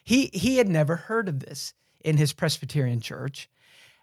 He, 0.03 0.29
he 0.33 0.57
had 0.57 0.67
never 0.67 0.95
heard 0.95 1.29
of 1.29 1.39
this 1.39 1.73
in 2.03 2.17
his 2.17 2.33
Presbyterian 2.33 2.99
church. 2.99 3.49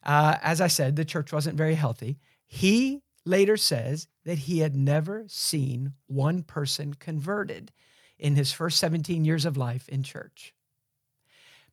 Uh, 0.02 0.37
as 0.42 0.61
I 0.61 0.68
said, 0.68 0.97
the 0.97 1.04
church 1.04 1.32
wasn't 1.32 1.59
very 1.59 1.75
healthy. 1.75 2.18
He 2.47 3.02
later 3.25 3.56
says 3.56 4.09
that 4.25 4.38
he 4.38 4.61
had 4.61 4.75
never 4.75 5.25
seen 5.28 5.92
one 6.06 6.42
person 6.42 6.94
converted 6.94 7.70
in 8.20 8.36
his 8.36 8.52
first 8.52 8.78
17 8.78 9.24
years 9.24 9.44
of 9.44 9.56
life 9.56 9.88
in 9.88 10.02
church. 10.02 10.54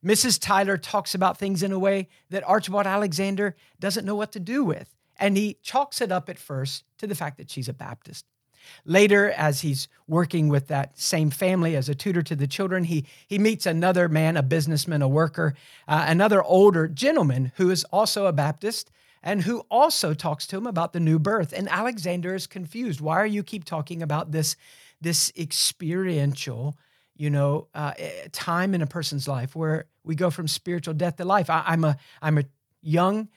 Mrs. 0.04 0.40
Tyler 0.40 0.76
talks 0.76 1.14
about 1.14 1.38
things 1.38 1.62
in 1.62 1.72
a 1.72 1.78
way 1.78 2.08
that 2.30 2.46
Archibald 2.46 2.86
Alexander 2.86 3.56
doesn't 3.80 4.04
know 4.04 4.14
what 4.14 4.32
to 4.32 4.40
do 4.40 4.64
with. 4.64 4.94
And 5.18 5.36
he 5.36 5.58
chalks 5.62 6.00
it 6.00 6.12
up 6.12 6.28
at 6.28 6.38
first 6.38 6.84
to 6.98 7.06
the 7.06 7.16
fact 7.16 7.38
that 7.38 7.50
she's 7.50 7.68
a 7.68 7.72
Baptist. 7.72 8.24
Later, 8.84 9.30
as 9.30 9.62
he's 9.62 9.88
working 10.06 10.48
with 10.48 10.68
that 10.68 10.98
same 10.98 11.30
family 11.30 11.74
as 11.74 11.88
a 11.88 11.94
tutor 11.94 12.22
to 12.22 12.36
the 12.36 12.46
children, 12.46 12.84
he, 12.84 13.06
he 13.26 13.38
meets 13.38 13.66
another 13.66 14.08
man, 14.08 14.36
a 14.36 14.42
businessman, 14.42 15.02
a 15.02 15.08
worker, 15.08 15.54
uh, 15.88 16.04
another 16.06 16.42
older 16.42 16.86
gentleman 16.86 17.52
who 17.56 17.70
is 17.70 17.84
also 17.84 18.26
a 18.26 18.32
Baptist 18.32 18.90
and 19.22 19.42
who 19.42 19.60
also 19.70 20.14
talks 20.14 20.46
to 20.46 20.56
him 20.56 20.66
about 20.66 20.92
the 20.92 21.00
new 21.00 21.18
birth. 21.18 21.52
And 21.52 21.68
Alexander 21.68 22.34
is 22.34 22.46
confused. 22.46 23.00
Why 23.00 23.16
are 23.16 23.26
you 23.26 23.42
keep 23.42 23.64
talking 23.64 24.02
about 24.02 24.32
this, 24.32 24.56
this 25.00 25.32
experiential, 25.36 26.76
you 27.16 27.30
know, 27.30 27.68
uh, 27.74 27.92
eh, 27.96 28.28
time 28.32 28.74
in 28.74 28.82
a 28.82 28.86
person's 28.86 29.28
life 29.28 29.54
where 29.54 29.86
we 30.04 30.14
go 30.14 30.30
from 30.30 30.48
spiritual 30.48 30.94
death 30.94 31.16
to 31.16 31.24
life? 31.24 31.50
I, 31.50 31.62
I'm 31.66 31.84
a 31.84 31.96
I'm 32.20 32.38
a 32.38 32.44
young 32.82 33.28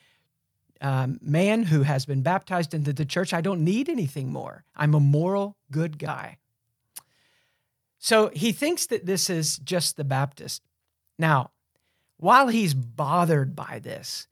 um, 0.80 1.18
man 1.22 1.62
who 1.62 1.82
has 1.82 2.04
been 2.04 2.22
baptized 2.22 2.74
into 2.74 2.92
the 2.92 3.04
church. 3.04 3.32
I 3.32 3.40
don't 3.40 3.64
need 3.64 3.88
anything 3.88 4.32
more. 4.32 4.64
I'm 4.74 4.94
a 4.94 5.00
moral, 5.00 5.56
good 5.70 5.98
guy. 5.98 6.38
So 7.98 8.30
he 8.34 8.50
thinks 8.50 8.86
that 8.86 9.06
this 9.06 9.30
is 9.30 9.58
just 9.58 9.96
the 9.96 10.02
Baptist. 10.02 10.62
Now, 11.20 11.52
while 12.16 12.48
he's 12.48 12.74
bothered 12.74 13.54
by 13.54 13.78
this, 13.80 14.26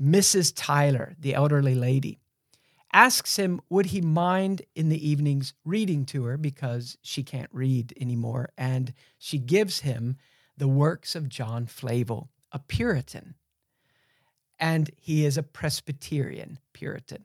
Mrs. 0.00 0.52
Tyler, 0.54 1.16
the 1.18 1.34
elderly 1.34 1.74
lady, 1.74 2.19
asks 2.92 3.36
him, 3.36 3.60
would 3.70 3.86
he 3.86 4.00
mind 4.00 4.62
in 4.74 4.88
the 4.88 5.08
evenings 5.08 5.54
reading 5.64 6.04
to 6.06 6.24
her 6.24 6.36
because 6.36 6.98
she 7.02 7.22
can't 7.22 7.50
read 7.52 7.94
anymore? 8.00 8.50
And 8.58 8.92
she 9.18 9.38
gives 9.38 9.80
him 9.80 10.16
the 10.56 10.68
works 10.68 11.14
of 11.14 11.28
John 11.28 11.66
Flavel, 11.66 12.30
a 12.52 12.58
Puritan 12.58 13.34
and 14.60 14.90
he 15.00 15.24
is 15.24 15.38
a 15.38 15.42
Presbyterian 15.42 16.58
Puritan. 16.74 17.24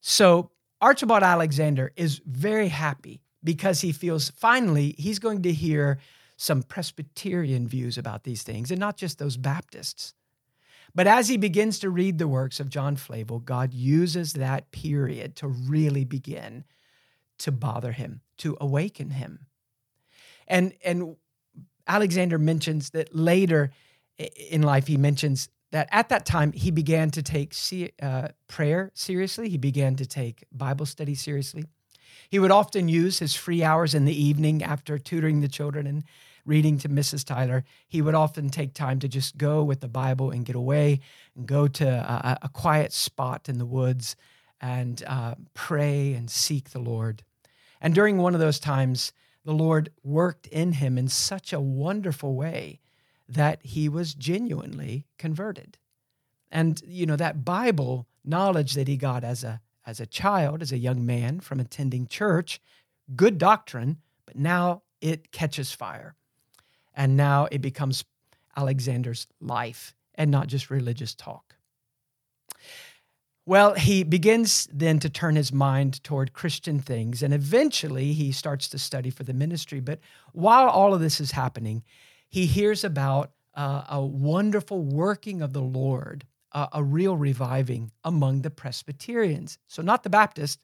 So 0.00 0.50
Archibald 0.80 1.22
Alexander 1.22 1.92
is 1.96 2.20
very 2.26 2.68
happy 2.68 3.22
because 3.42 3.80
he 3.80 3.90
feels 3.90 4.30
finally 4.30 4.94
he's 4.98 5.18
going 5.18 5.42
to 5.42 5.52
hear 5.52 5.98
some 6.36 6.62
Presbyterian 6.62 7.66
views 7.66 7.96
about 7.96 8.24
these 8.24 8.42
things 8.42 8.70
and 8.70 8.78
not 8.78 8.96
just 8.96 9.18
those 9.18 9.36
Baptists. 9.36 10.12
But 10.94 11.06
as 11.06 11.28
he 11.28 11.36
begins 11.36 11.78
to 11.80 11.90
read 11.90 12.18
the 12.18 12.28
works 12.28 12.60
of 12.60 12.68
John 12.68 12.96
Flavel, 12.96 13.38
God 13.38 13.72
uses 13.72 14.34
that 14.34 14.70
period 14.72 15.36
to 15.36 15.48
really 15.48 16.04
begin 16.04 16.64
to 17.38 17.50
bother 17.50 17.92
him, 17.92 18.20
to 18.38 18.56
awaken 18.60 19.10
him. 19.10 19.46
And, 20.46 20.74
and 20.84 21.16
Alexander 21.86 22.38
mentions 22.38 22.90
that 22.90 23.14
later 23.14 23.70
in 24.50 24.62
life, 24.62 24.86
he 24.86 24.96
mentions 24.96 25.48
that 25.70 25.88
at 25.90 26.10
that 26.10 26.26
time 26.26 26.52
he 26.52 26.70
began 26.70 27.10
to 27.10 27.22
take 27.22 27.54
uh, 28.02 28.28
prayer 28.46 28.90
seriously. 28.94 29.48
He 29.48 29.56
began 29.56 29.96
to 29.96 30.06
take 30.06 30.44
Bible 30.52 30.86
study 30.86 31.14
seriously. 31.14 31.64
He 32.28 32.38
would 32.38 32.50
often 32.50 32.88
use 32.88 33.18
his 33.18 33.34
free 33.34 33.62
hours 33.62 33.94
in 33.94 34.04
the 34.04 34.22
evening 34.22 34.62
after 34.62 34.98
tutoring 34.98 35.40
the 35.40 35.48
children 35.48 35.86
and 35.86 36.04
reading 36.44 36.78
to 36.78 36.88
Mrs. 36.88 37.24
Tyler. 37.24 37.64
He 37.86 38.02
would 38.02 38.14
often 38.14 38.50
take 38.50 38.74
time 38.74 38.98
to 39.00 39.08
just 39.08 39.38
go 39.38 39.62
with 39.62 39.80
the 39.80 39.88
Bible 39.88 40.30
and 40.30 40.44
get 40.44 40.56
away 40.56 41.00
and 41.36 41.46
go 41.46 41.68
to 41.68 41.86
a, 41.88 42.38
a 42.42 42.48
quiet 42.48 42.92
spot 42.92 43.48
in 43.48 43.58
the 43.58 43.66
woods 43.66 44.16
and 44.60 45.02
uh, 45.06 45.34
pray 45.54 46.14
and 46.14 46.30
seek 46.30 46.70
the 46.70 46.78
Lord. 46.78 47.22
And 47.80 47.94
during 47.94 48.18
one 48.18 48.34
of 48.34 48.40
those 48.40 48.60
times, 48.60 49.12
the 49.44 49.52
Lord 49.52 49.90
worked 50.04 50.46
in 50.46 50.72
him 50.74 50.96
in 50.96 51.08
such 51.08 51.52
a 51.52 51.60
wonderful 51.60 52.34
way 52.34 52.80
that 53.28 53.60
he 53.64 53.88
was 53.88 54.14
genuinely 54.14 55.06
converted. 55.18 55.78
And 56.50 56.80
you 56.86 57.06
know 57.06 57.16
that 57.16 57.44
Bible 57.44 58.06
knowledge 58.24 58.74
that 58.74 58.88
he 58.88 58.96
got 58.96 59.24
as 59.24 59.42
a 59.42 59.60
as 59.84 59.98
a 59.98 60.06
child, 60.06 60.62
as 60.62 60.70
a 60.70 60.78
young 60.78 61.04
man 61.04 61.40
from 61.40 61.58
attending 61.58 62.06
church, 62.06 62.60
good 63.16 63.36
doctrine, 63.36 63.96
but 64.26 64.36
now 64.36 64.82
it 65.00 65.32
catches 65.32 65.72
fire. 65.72 66.14
And 66.94 67.16
now 67.16 67.48
it 67.50 67.60
becomes 67.60 68.04
Alexander's 68.56 69.26
life 69.40 69.94
and 70.14 70.30
not 70.30 70.46
just 70.46 70.70
religious 70.70 71.14
talk. 71.14 71.56
Well, 73.44 73.74
he 73.74 74.04
begins 74.04 74.68
then 74.72 75.00
to 75.00 75.10
turn 75.10 75.34
his 75.34 75.52
mind 75.52 76.02
toward 76.04 76.32
Christian 76.32 76.78
things, 76.78 77.24
and 77.24 77.34
eventually 77.34 78.12
he 78.12 78.30
starts 78.30 78.68
to 78.68 78.78
study 78.78 79.10
for 79.10 79.24
the 79.24 79.34
ministry. 79.34 79.80
But 79.80 79.98
while 80.32 80.68
all 80.68 80.94
of 80.94 81.00
this 81.00 81.20
is 81.20 81.32
happening, 81.32 81.82
he 82.28 82.46
hears 82.46 82.84
about 82.84 83.32
uh, 83.54 83.84
a 83.88 84.00
wonderful 84.00 84.82
working 84.84 85.42
of 85.42 85.52
the 85.52 85.60
Lord, 85.60 86.24
uh, 86.52 86.68
a 86.72 86.84
real 86.84 87.16
reviving 87.16 87.90
among 88.04 88.42
the 88.42 88.50
Presbyterians. 88.50 89.58
So, 89.66 89.82
not 89.82 90.04
the 90.04 90.10
Baptists, 90.10 90.58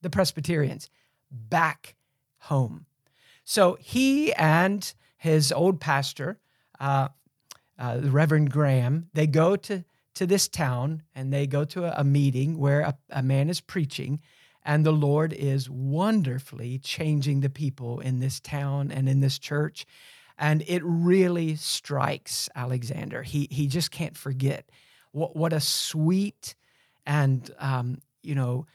the 0.00 0.10
Presbyterians, 0.10 0.88
back 1.32 1.96
home. 2.38 2.86
So, 3.44 3.76
he 3.80 4.32
and 4.34 4.94
his 5.20 5.52
old 5.52 5.80
pastor, 5.80 6.38
uh, 6.80 7.08
uh 7.78 7.98
the 7.98 8.10
Reverend 8.10 8.50
Graham, 8.50 9.08
they 9.12 9.26
go 9.26 9.54
to, 9.54 9.84
to 10.14 10.26
this 10.26 10.48
town 10.48 11.02
and 11.14 11.30
they 11.32 11.46
go 11.46 11.64
to 11.66 11.84
a, 11.84 12.00
a 12.00 12.04
meeting 12.04 12.58
where 12.58 12.80
a, 12.80 12.98
a 13.10 13.22
man 13.22 13.50
is 13.50 13.60
preaching 13.60 14.20
and 14.62 14.84
the 14.84 14.92
Lord 14.92 15.34
is 15.34 15.68
wonderfully 15.68 16.78
changing 16.78 17.40
the 17.40 17.50
people 17.50 18.00
in 18.00 18.20
this 18.20 18.40
town 18.40 18.90
and 18.90 19.08
in 19.08 19.20
this 19.20 19.38
church. 19.38 19.86
And 20.38 20.62
it 20.66 20.82
really 20.82 21.54
strikes 21.56 22.48
Alexander. 22.54 23.22
He, 23.22 23.46
he 23.50 23.66
just 23.66 23.90
can't 23.90 24.16
forget 24.16 24.70
what, 25.12 25.36
what 25.36 25.52
a 25.52 25.60
sweet 25.60 26.54
and, 27.04 27.50
um, 27.58 28.00
you 28.22 28.34
know, 28.34 28.66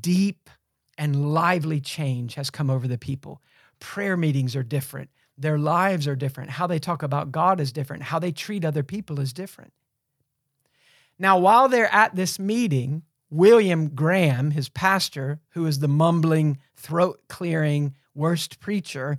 deep 0.00 0.48
and 0.96 1.32
lively 1.32 1.80
change 1.80 2.34
has 2.34 2.50
come 2.50 2.70
over 2.70 2.86
the 2.86 2.98
people. 2.98 3.42
Prayer 3.80 4.16
meetings 4.16 4.54
are 4.54 4.62
different. 4.62 5.10
Their 5.38 5.58
lives 5.58 6.08
are 6.08 6.16
different. 6.16 6.50
How 6.50 6.66
they 6.66 6.78
talk 6.78 7.02
about 7.02 7.30
God 7.30 7.60
is 7.60 7.72
different. 7.72 8.02
How 8.04 8.18
they 8.18 8.32
treat 8.32 8.64
other 8.64 8.82
people 8.82 9.20
is 9.20 9.32
different. 9.32 9.72
Now, 11.18 11.38
while 11.38 11.68
they're 11.68 11.92
at 11.92 12.16
this 12.16 12.38
meeting, 12.38 13.02
William 13.30 13.88
Graham, 13.90 14.50
his 14.52 14.68
pastor, 14.68 15.40
who 15.50 15.66
is 15.66 15.78
the 15.78 15.88
mumbling, 15.88 16.58
throat 16.76 17.20
clearing, 17.28 17.94
worst 18.14 18.60
preacher, 18.60 19.18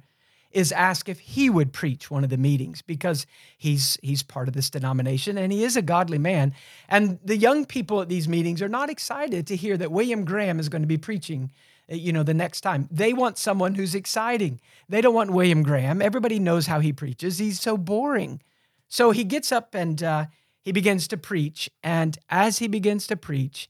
is 0.52 0.72
asked 0.72 1.08
if 1.08 1.20
he 1.20 1.50
would 1.50 1.72
preach 1.72 2.10
one 2.10 2.24
of 2.24 2.30
the 2.30 2.38
meetings 2.38 2.82
because 2.82 3.28
he's 3.58 3.98
he's 4.02 4.24
part 4.24 4.48
of 4.48 4.56
this 4.56 4.70
denomination 4.70 5.38
and 5.38 5.52
he 5.52 5.64
is 5.64 5.78
a 5.78 5.82
godly 5.82 6.18
man 6.18 6.54
and 6.88 7.20
the 7.24 7.38
young 7.38 7.66
people 7.66 8.02
at 8.02 8.10
these 8.10 8.28
meetings 8.28 8.62
are 8.62 8.70
not 8.70 8.90
excited 8.90 9.46
to 9.46 9.56
hear 9.56 9.78
that 9.78 9.92
William 9.92 10.26
Graham 10.26 10.60
is 10.60 10.68
going 10.68 10.82
to 10.82 10.88
be 10.88 10.98
preaching 10.98 11.52
you 11.90 12.14
know 12.14 12.24
the 12.24 12.34
next 12.34 12.62
time. 12.62 12.88
They 12.92 13.14
want 13.14 13.38
someone 13.38 13.76
who's 13.76 13.96
exciting. 13.96 14.60
They 14.88 15.02
don't 15.02 15.14
want 15.14 15.32
William 15.32 15.64
Graham. 15.64 16.02
Everybody 16.02 16.40
knows 16.40 16.68
how 16.68 16.80
he 16.80 16.94
preaches. 16.94 17.38
He's 17.38 17.60
so 17.60 17.78
boring. 17.78 18.42
So 18.88 19.12
he 19.12 19.24
gets 19.24 19.52
up 19.52 19.76
and 19.76 20.02
uh, 20.02 20.26
he 20.62 20.72
begins 20.72 21.08
to 21.10 21.18
preach. 21.18 21.70
And 21.84 22.18
as 22.30 22.60
he 22.60 22.68
begins 22.68 23.08
to 23.08 23.16
preach 23.16 23.70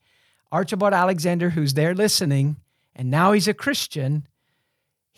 Archibald 0.51 0.93
Alexander 0.93 1.51
who's 1.51 1.75
there 1.75 1.93
listening 1.93 2.57
and 2.95 3.11
now 3.11 3.31
he's 3.31 3.47
a 3.47 3.53
Christian 3.53 4.27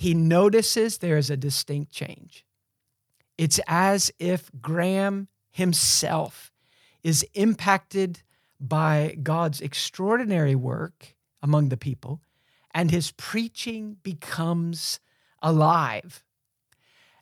he 0.02 0.16
notices 0.16 0.98
there 0.98 1.18
is 1.18 1.30
a 1.30 1.38
distinct 1.38 1.92
change. 1.92 2.44
It's 3.38 3.60
as 3.68 4.12
if 4.18 4.50
Graham 4.60 5.28
himself 5.52 6.52
is 7.04 7.24
impacted 7.36 8.24
by 8.60 9.16
God's 9.22 9.62
extraordinary 9.62 10.56
work 10.56 11.16
among 11.44 11.70
the 11.70 11.78
people, 11.78 12.20
and 12.74 12.92
his 12.92 13.12
preaching 13.12 13.98
becomes 14.04 15.00
alive. 15.42 16.24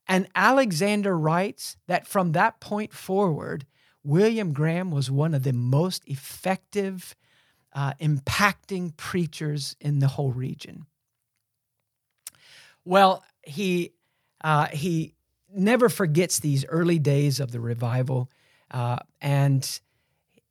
And 0.08 0.28
Alexander 0.36 1.18
writes 1.18 1.78
that 1.88 2.08
from 2.08 2.32
that 2.32 2.60
point 2.60 2.94
forward, 2.94 3.66
William 4.04 4.54
Graham 4.54 4.92
was 4.92 5.12
one 5.12 5.34
of 5.34 5.44
the 5.44 5.54
most 5.54 6.04
effective, 6.08 7.16
uh, 7.74 7.94
impacting 8.02 8.96
preachers 8.98 9.76
in 9.80 10.00
the 10.00 10.08
whole 10.08 10.32
region. 10.32 10.86
Well, 12.86 13.24
he 13.44 13.94
uh, 14.42 14.68
he 14.68 15.14
never 15.54 15.90
forgets 15.90 16.40
these 16.40 16.66
early 16.70 16.98
days 16.98 17.40
of 17.40 17.52
the 17.52 17.60
revival, 17.60 18.32
uh, 18.72 18.98
and 19.22 19.80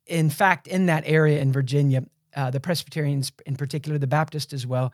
in 0.05 0.29
fact, 0.29 0.67
in 0.67 0.85
that 0.85 1.03
area 1.05 1.41
in 1.41 1.51
Virginia, 1.51 2.03
uh, 2.35 2.49
the 2.49 2.59
Presbyterians 2.59 3.31
in 3.45 3.55
particular, 3.55 3.97
the 3.97 4.07
Baptists 4.07 4.53
as 4.53 4.65
well, 4.65 4.93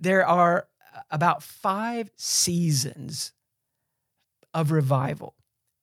there 0.00 0.26
are 0.26 0.66
about 1.10 1.42
five 1.42 2.10
seasons 2.16 3.32
of 4.52 4.72
revival, 4.72 5.34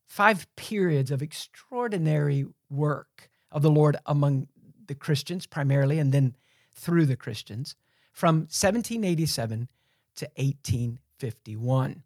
five 0.05 0.47
periods 0.55 1.11
of 1.11 1.21
extraordinary 1.21 2.45
work 2.69 3.29
of 3.51 3.61
the 3.61 3.71
Lord 3.71 3.97
among 4.05 4.47
the 4.87 4.95
Christians 4.95 5.45
primarily, 5.45 5.99
and 5.99 6.11
then 6.11 6.35
through 6.73 7.05
the 7.05 7.15
Christians 7.15 7.75
from 8.11 8.47
1787 8.49 9.67
to 10.15 10.25
1851. 10.35 12.03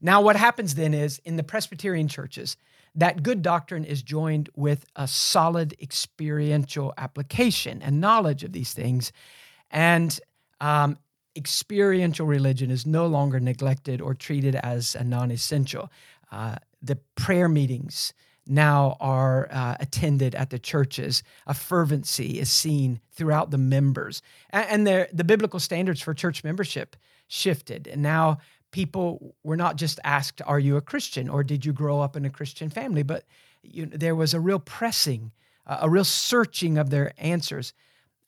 Now, 0.00 0.20
what 0.20 0.36
happens 0.36 0.74
then 0.74 0.94
is 0.94 1.20
in 1.24 1.36
the 1.36 1.42
Presbyterian 1.42 2.08
churches, 2.08 2.56
that 2.94 3.22
good 3.22 3.42
doctrine 3.42 3.84
is 3.84 4.02
joined 4.02 4.48
with 4.56 4.86
a 4.96 5.06
solid 5.06 5.74
experiential 5.80 6.94
application 6.96 7.82
and 7.82 8.00
knowledge 8.00 8.44
of 8.44 8.52
these 8.52 8.72
things. 8.72 9.12
And 9.70 10.18
um, 10.60 10.98
experiential 11.36 12.26
religion 12.26 12.70
is 12.70 12.86
no 12.86 13.06
longer 13.06 13.40
neglected 13.40 14.00
or 14.00 14.14
treated 14.14 14.56
as 14.56 14.94
a 14.94 15.04
non 15.04 15.30
essential. 15.30 15.90
Uh, 16.30 16.56
the 16.82 16.96
prayer 17.14 17.48
meetings, 17.48 18.12
now 18.48 18.96
are 18.98 19.48
uh, 19.52 19.76
attended 19.78 20.34
at 20.34 20.50
the 20.50 20.58
churches. 20.58 21.22
A 21.46 21.54
fervency 21.54 22.40
is 22.40 22.50
seen 22.50 23.00
throughout 23.12 23.50
the 23.50 23.58
members. 23.58 24.22
And, 24.50 24.86
the, 24.86 25.08
the 25.12 25.24
biblical 25.24 25.60
standards 25.60 26.00
for 26.00 26.14
church 26.14 26.42
membership 26.42 26.96
shifted. 27.28 27.86
And 27.86 28.02
now 28.02 28.38
people 28.70 29.34
were 29.42 29.56
not 29.56 29.76
just 29.76 30.00
asked, 30.04 30.42
Are 30.44 30.58
you 30.58 30.76
a 30.76 30.80
Christian? 30.80 31.28
or 31.28 31.42
Did 31.42 31.64
you 31.64 31.72
grow 31.72 32.00
up 32.00 32.16
in 32.16 32.24
a 32.24 32.30
Christian 32.30 32.70
family? 32.70 33.02
But 33.02 33.24
you 33.62 33.86
there 33.86 34.14
was 34.14 34.34
a 34.34 34.40
real 34.40 34.58
pressing, 34.58 35.32
a 35.66 35.88
real 35.88 36.04
searching 36.04 36.78
of 36.78 36.90
their 36.90 37.12
answers. 37.18 37.72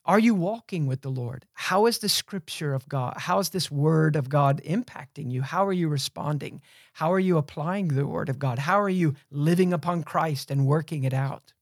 Are 0.07 0.19
you 0.19 0.35
walking 0.35 0.87
with 0.87 1.03
the 1.03 1.11
Lord? 1.11 1.45
How 1.53 1.87
is 1.87 1.99
the 1.99 2.09
scripture 2.09 2.75
of 2.75 2.89
God? 2.89 3.15
How 3.19 3.39
is 3.39 3.51
this 3.51 3.71
word 3.71 4.17
of 4.17 4.29
God 4.29 4.61
impacting 4.65 5.31
you? 5.31 5.43
How 5.43 5.67
are 5.67 5.73
you 5.73 5.89
responding? 5.89 6.63
How 6.95 7.13
are 7.13 7.21
you 7.21 7.37
applying 7.37 7.89
the 7.89 8.07
word 8.07 8.29
of 8.29 8.39
God? 8.39 8.61
How 8.61 8.81
are 8.81 8.89
you 8.89 9.15
living 9.31 9.73
upon 9.73 10.03
Christ 10.03 10.51
and 10.51 10.67
working 10.67 11.05
it 11.05 11.15
out? 11.15 11.53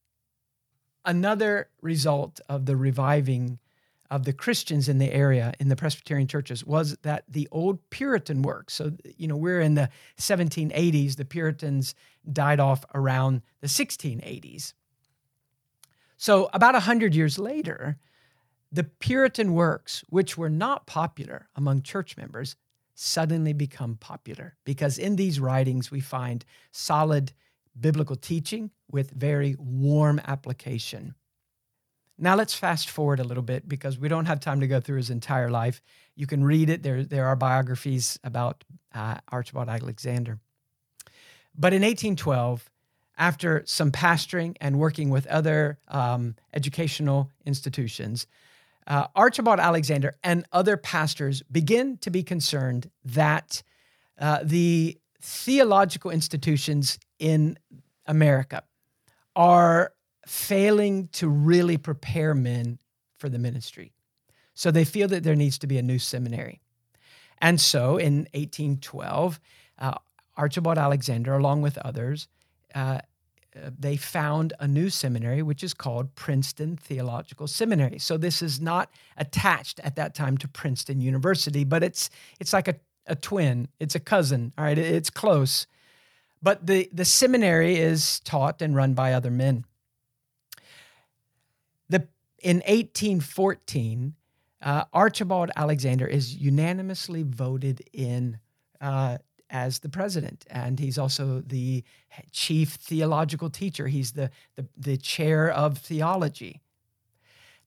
Another 1.05 1.69
result 1.81 2.39
of 2.47 2.65
the 2.65 2.77
reviving 2.77 3.59
of 4.11 4.23
the 4.25 4.33
Christians 4.33 4.89
in 4.89 4.97
the 4.97 5.11
area 5.13 5.53
in 5.59 5.69
the 5.69 5.75
Presbyterian 5.75 6.27
churches 6.27 6.65
was 6.65 6.97
that 7.03 7.23
the 7.27 7.47
old 7.51 7.77
Puritan 7.89 8.41
work. 8.41 8.69
So, 8.71 8.91
you 9.17 9.27
know, 9.27 9.37
we're 9.37 9.61
in 9.61 9.75
the 9.75 9.89
1780s, 10.17 11.15
the 11.15 11.25
Puritans 11.25 11.93
died 12.31 12.59
off 12.59 12.83
around 12.93 13.41
the 13.61 13.67
1680s. 13.67 14.73
So, 16.17 16.49
about 16.53 16.73
100 16.73 17.15
years 17.15 17.37
later, 17.37 17.97
the 18.71 18.83
Puritan 18.83 19.53
works, 19.53 20.03
which 20.09 20.37
were 20.37 20.49
not 20.49 20.85
popular 20.85 21.47
among 21.55 21.81
church 21.81 22.17
members, 22.17 22.55
suddenly 22.93 23.53
become 23.53 23.95
popular 23.95 24.57
because 24.65 24.97
in 24.97 25.15
these 25.15 25.39
writings 25.39 25.89
we 25.89 26.01
find 26.01 26.43
solid 26.71 27.31
biblical 27.79 28.17
teaching 28.17 28.71
with 28.91 29.11
very 29.11 29.55
warm 29.57 30.19
application. 30.27 31.15
Now 32.21 32.35
let's 32.35 32.53
fast 32.53 32.89
forward 32.89 33.19
a 33.19 33.23
little 33.23 33.43
bit 33.43 33.67
because 33.67 33.97
we 33.97 34.09
don't 34.09 34.25
have 34.25 34.39
time 34.39 34.59
to 34.59 34.67
go 34.67 34.81
through 34.81 34.97
his 34.97 35.09
entire 35.09 35.49
life. 35.49 35.81
You 36.15 36.27
can 36.27 36.43
read 36.43 36.69
it. 36.69 36.83
There, 36.83 37.03
there 37.03 37.27
are 37.27 37.35
biographies 37.35 38.19
about 38.23 38.63
uh, 38.93 39.15
Archibald 39.31 39.69
Alexander. 39.69 40.39
But 41.57 41.73
in 41.73 41.81
1812, 41.81 42.69
after 43.17 43.63
some 43.65 43.91
pastoring 43.91 44.55
and 44.59 44.79
working 44.79 45.09
with 45.09 45.27
other 45.27 45.79
um, 45.87 46.35
educational 46.53 47.31
institutions, 47.45 48.27
uh, 48.87 49.07
Archibald 49.15 49.59
Alexander 49.59 50.17
and 50.23 50.45
other 50.51 50.75
pastors 50.75 51.41
begin 51.51 51.97
to 51.97 52.09
be 52.09 52.23
concerned 52.23 52.89
that 53.05 53.61
uh, 54.17 54.39
the 54.43 54.97
theological 55.21 56.11
institutions 56.11 56.97
in 57.19 57.57
America 58.05 58.63
are 59.35 59.93
failing 60.29 61.07
to 61.07 61.27
really 61.27 61.75
prepare 61.75 62.35
men 62.35 62.77
for 63.17 63.29
the 63.29 63.39
ministry. 63.39 63.91
So 64.53 64.69
they 64.69 64.85
feel 64.85 65.07
that 65.07 65.23
there 65.23 65.35
needs 65.35 65.57
to 65.57 65.67
be 65.67 65.79
a 65.79 65.81
new 65.81 65.97
seminary. 65.97 66.61
And 67.41 67.59
so 67.59 67.97
in 67.97 68.27
1812, 68.35 69.39
uh, 69.79 69.95
Archibald 70.37 70.77
Alexander, 70.77 71.33
along 71.33 71.63
with 71.63 71.79
others, 71.79 72.27
uh, 72.75 72.99
uh, 73.55 73.71
they 73.77 73.97
found 73.97 74.53
a 74.59 74.67
new 74.67 74.91
seminary, 74.91 75.41
which 75.41 75.63
is 75.63 75.73
called 75.73 76.13
Princeton 76.13 76.77
Theological 76.77 77.47
Seminary. 77.47 77.97
So 77.97 78.15
this 78.15 78.43
is 78.43 78.61
not 78.61 78.91
attached 79.17 79.79
at 79.79 79.95
that 79.95 80.13
time 80.13 80.37
to 80.37 80.47
Princeton 80.47 81.01
University, 81.01 81.63
but 81.63 81.81
it's 81.81 82.11
it's 82.39 82.53
like 82.53 82.67
a, 82.67 82.75
a 83.07 83.15
twin. 83.15 83.67
It's 83.79 83.95
a 83.95 83.99
cousin. 83.99 84.53
All 84.59 84.65
right, 84.65 84.77
it's 84.77 85.09
close. 85.09 85.65
But 86.41 86.67
the, 86.67 86.87
the 86.93 87.03
seminary 87.03 87.77
is 87.77 88.19
taught 88.19 88.61
and 88.61 88.75
run 88.75 88.93
by 88.93 89.13
other 89.13 89.31
men. 89.31 89.65
In 92.41 92.57
1814, 92.57 94.13
uh, 94.61 94.83
Archibald 94.93 95.51
Alexander 95.55 96.05
is 96.05 96.35
unanimously 96.35 97.23
voted 97.23 97.81
in 97.93 98.39
uh, 98.81 99.17
as 99.49 99.79
the 99.79 99.89
president. 99.89 100.45
And 100.49 100.79
he's 100.79 100.97
also 100.97 101.41
the 101.45 101.83
chief 102.31 102.73
theological 102.73 103.49
teacher, 103.49 103.87
he's 103.87 104.13
the, 104.13 104.29
the, 104.55 104.67
the 104.77 104.97
chair 104.97 105.49
of 105.49 105.77
theology. 105.77 106.61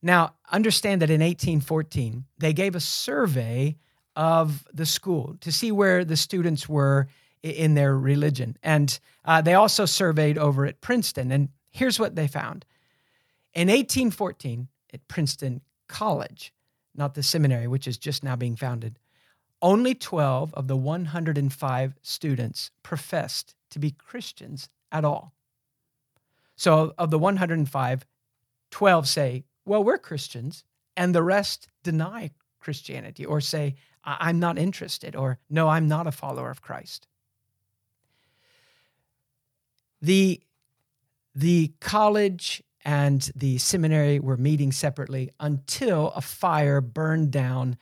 Now, 0.03 0.35
understand 0.51 1.01
that 1.03 1.11
in 1.11 1.21
1814, 1.21 2.25
they 2.39 2.53
gave 2.53 2.75
a 2.75 2.81
survey 2.81 3.77
of 4.17 4.67
the 4.73 4.87
school 4.87 5.37
to 5.41 5.53
see 5.53 5.71
where 5.73 6.05
the 6.05 6.17
students 6.17 6.69
were 6.69 7.09
in 7.43 7.75
their 7.75 7.97
religion. 7.97 8.57
And 8.63 8.99
uh, 9.25 9.41
they 9.43 9.55
also 9.55 9.87
surveyed 9.87 10.39
over 10.39 10.67
at 10.67 10.81
Princeton. 10.81 11.31
And 11.31 11.49
here's 11.71 11.99
what 11.99 12.17
they 12.17 12.27
found 12.27 12.65
in 13.55 13.69
1814, 13.69 14.69
at 14.93 15.09
Princeton 15.09 15.61
College, 15.89 16.53
not 16.95 17.15
the 17.15 17.23
seminary, 17.23 17.67
which 17.67 17.87
is 17.87 17.99
just 17.99 18.23
now 18.23 18.37
being 18.37 18.57
founded, 18.57 18.99
only 19.61 19.95
12 19.95 20.53
of 20.55 20.69
the 20.69 20.77
105 20.77 21.95
students 22.03 22.71
professed 22.83 23.55
to 23.71 23.79
be 23.79 23.91
Christians 23.93 24.69
at 24.91 25.05
all. 25.05 25.33
So, 26.57 26.95
of 26.99 27.11
the 27.11 27.19
105, 27.19 28.07
12 28.71 29.09
say, 29.09 29.45
Well, 29.65 29.85
we're 29.85 29.99
Christians, 29.99 30.65
and 30.97 31.15
the 31.15 31.23
rest 31.23 31.69
deny 31.83 32.31
Christianity 32.61 33.25
or 33.25 33.41
say, 33.41 33.77
I'm 34.05 34.41
not 34.41 34.59
interested 34.59 35.15
or 35.15 35.39
no, 35.49 35.69
I'm 35.69 35.89
not 35.89 36.07
a 36.07 36.13
follower 36.13 36.51
of 36.51 36.61
Christ. 36.61 37.07
The, 40.01 40.41
the 41.35 41.73
college 41.81 42.63
and 42.85 43.31
the 43.35 43.59
seminary 43.59 44.19
were 44.19 44.37
meeting 44.37 44.73
separately 44.73 45.31
until 45.39 46.09
a 46.17 46.21
fire 46.21 46.81
burned 46.81 47.31
down 47.31 47.77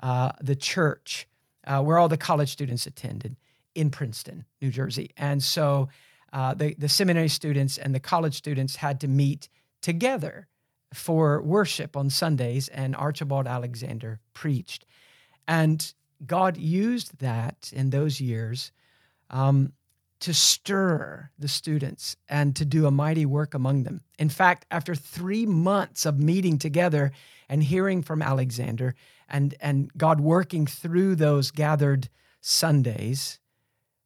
uh, 0.00 0.32
the 0.40 0.56
church 0.56 1.26
uh, 1.66 1.80
where 1.80 1.98
all 1.98 2.08
the 2.08 2.16
college 2.16 2.50
students 2.50 2.86
attended 2.86 3.36
in 3.74 3.90
Princeton, 3.90 4.44
New 4.60 4.70
Jersey. 4.70 5.10
And 5.16 5.42
so 5.42 5.88
uh, 6.32 6.54
the, 6.54 6.74
the 6.76 6.88
seminary 6.88 7.28
students 7.28 7.78
and 7.78 7.94
the 7.94 8.00
college 8.00 8.34
students 8.34 8.76
had 8.76 9.00
to 9.00 9.08
meet 9.08 9.48
together 9.80 10.48
for 10.92 11.40
worship 11.40 11.96
on 11.96 12.10
Sundays, 12.10 12.68
and 12.68 12.94
Archibald 12.94 13.46
Alexander 13.46 14.20
preached. 14.34 14.84
And 15.48 15.92
God 16.26 16.56
used 16.56 17.18
that 17.20 17.72
in 17.74 17.90
those 17.90 18.20
years 18.20 18.72
um, 19.30 19.72
to 20.22 20.32
stir 20.32 21.30
the 21.36 21.48
students 21.48 22.16
and 22.28 22.54
to 22.54 22.64
do 22.64 22.86
a 22.86 22.92
mighty 22.92 23.26
work 23.26 23.54
among 23.54 23.82
them. 23.82 24.02
In 24.20 24.28
fact, 24.28 24.66
after 24.70 24.94
three 24.94 25.46
months 25.46 26.06
of 26.06 26.20
meeting 26.20 26.58
together 26.58 27.10
and 27.48 27.62
hearing 27.62 28.02
from 28.02 28.22
Alexander 28.22 28.94
and, 29.28 29.56
and 29.60 29.90
God 29.96 30.20
working 30.20 30.64
through 30.64 31.16
those 31.16 31.50
gathered 31.50 32.08
Sundays, 32.40 33.40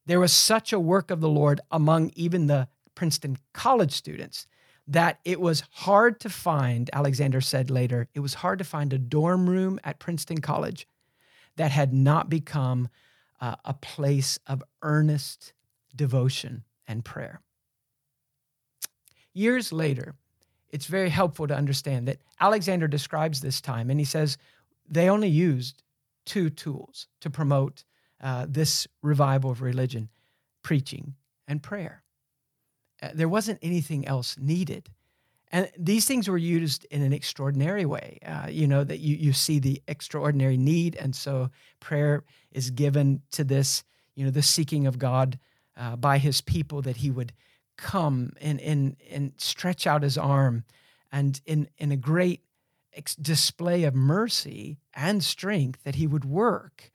there 0.06 0.18
was 0.18 0.32
such 0.32 0.72
a 0.72 0.80
work 0.80 1.10
of 1.10 1.20
the 1.20 1.28
Lord 1.28 1.60
among 1.70 2.12
even 2.14 2.46
the 2.46 2.68
Princeton 2.94 3.36
college 3.52 3.92
students 3.92 4.46
that 4.88 5.20
it 5.22 5.38
was 5.38 5.64
hard 5.70 6.18
to 6.20 6.30
find, 6.30 6.88
Alexander 6.94 7.42
said 7.42 7.70
later, 7.70 8.08
it 8.14 8.20
was 8.20 8.34
hard 8.34 8.58
to 8.58 8.64
find 8.64 8.92
a 8.94 8.98
dorm 8.98 9.50
room 9.50 9.78
at 9.84 9.98
Princeton 9.98 10.40
College 10.40 10.88
that 11.56 11.72
had 11.72 11.92
not 11.92 12.30
become 12.30 12.88
uh, 13.38 13.56
a 13.66 13.74
place 13.74 14.38
of 14.46 14.62
earnest 14.80 15.52
devotion 15.96 16.64
and 16.86 17.04
prayer. 17.04 17.40
Years 19.32 19.72
later, 19.72 20.14
it's 20.70 20.86
very 20.86 21.10
helpful 21.10 21.46
to 21.46 21.56
understand 21.56 22.08
that 22.08 22.18
Alexander 22.40 22.88
describes 22.88 23.40
this 23.40 23.60
time 23.60 23.90
and 23.90 24.00
he 24.00 24.04
says 24.04 24.38
they 24.88 25.08
only 25.08 25.28
used 25.28 25.82
two 26.24 26.50
tools 26.50 27.08
to 27.20 27.30
promote 27.30 27.84
uh, 28.20 28.46
this 28.48 28.86
revival 29.02 29.50
of 29.50 29.62
religion 29.62 30.08
preaching 30.62 31.14
and 31.46 31.62
prayer. 31.62 32.02
Uh, 33.02 33.10
there 33.14 33.28
wasn't 33.28 33.58
anything 33.62 34.06
else 34.06 34.36
needed. 34.38 34.88
And 35.52 35.70
these 35.78 36.06
things 36.06 36.28
were 36.28 36.38
used 36.38 36.86
in 36.90 37.02
an 37.02 37.12
extraordinary 37.12 37.84
way. 37.84 38.18
Uh, 38.26 38.48
you 38.50 38.66
know, 38.66 38.82
that 38.82 38.98
you, 38.98 39.16
you 39.16 39.32
see 39.32 39.58
the 39.58 39.80
extraordinary 39.86 40.56
need. 40.56 40.96
And 40.96 41.14
so 41.14 41.50
prayer 41.78 42.24
is 42.50 42.70
given 42.70 43.22
to 43.32 43.44
this, 43.44 43.84
you 44.16 44.24
know, 44.24 44.30
the 44.30 44.42
seeking 44.42 44.86
of 44.86 44.98
God 44.98 45.38
uh, 45.76 45.96
by 45.96 46.18
his 46.18 46.40
people 46.40 46.82
that 46.82 46.98
he 46.98 47.10
would 47.10 47.32
come 47.76 48.32
and, 48.40 48.60
and, 48.60 48.96
and 49.10 49.32
stretch 49.36 49.86
out 49.86 50.02
his 50.02 50.16
arm 50.16 50.64
and 51.12 51.40
in, 51.46 51.68
in 51.78 51.92
a 51.92 51.96
great 51.96 52.42
display 53.20 53.84
of 53.84 53.94
mercy 53.94 54.78
and 54.94 55.22
strength 55.22 55.82
that 55.84 55.96
he 55.96 56.06
would 56.06 56.24
work 56.24 56.90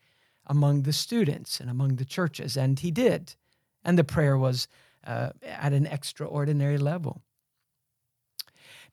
among 0.47 0.81
the 0.81 0.93
students 0.93 1.59
and 1.59 1.69
among 1.69 1.95
the 1.95 2.05
churches. 2.05 2.57
And 2.57 2.79
he 2.79 2.91
did. 2.91 3.35
And 3.83 3.97
the 3.97 4.03
prayer 4.03 4.37
was 4.37 4.67
uh, 5.05 5.29
at 5.43 5.73
an 5.73 5.85
extraordinary 5.85 6.77
level. 6.77 7.21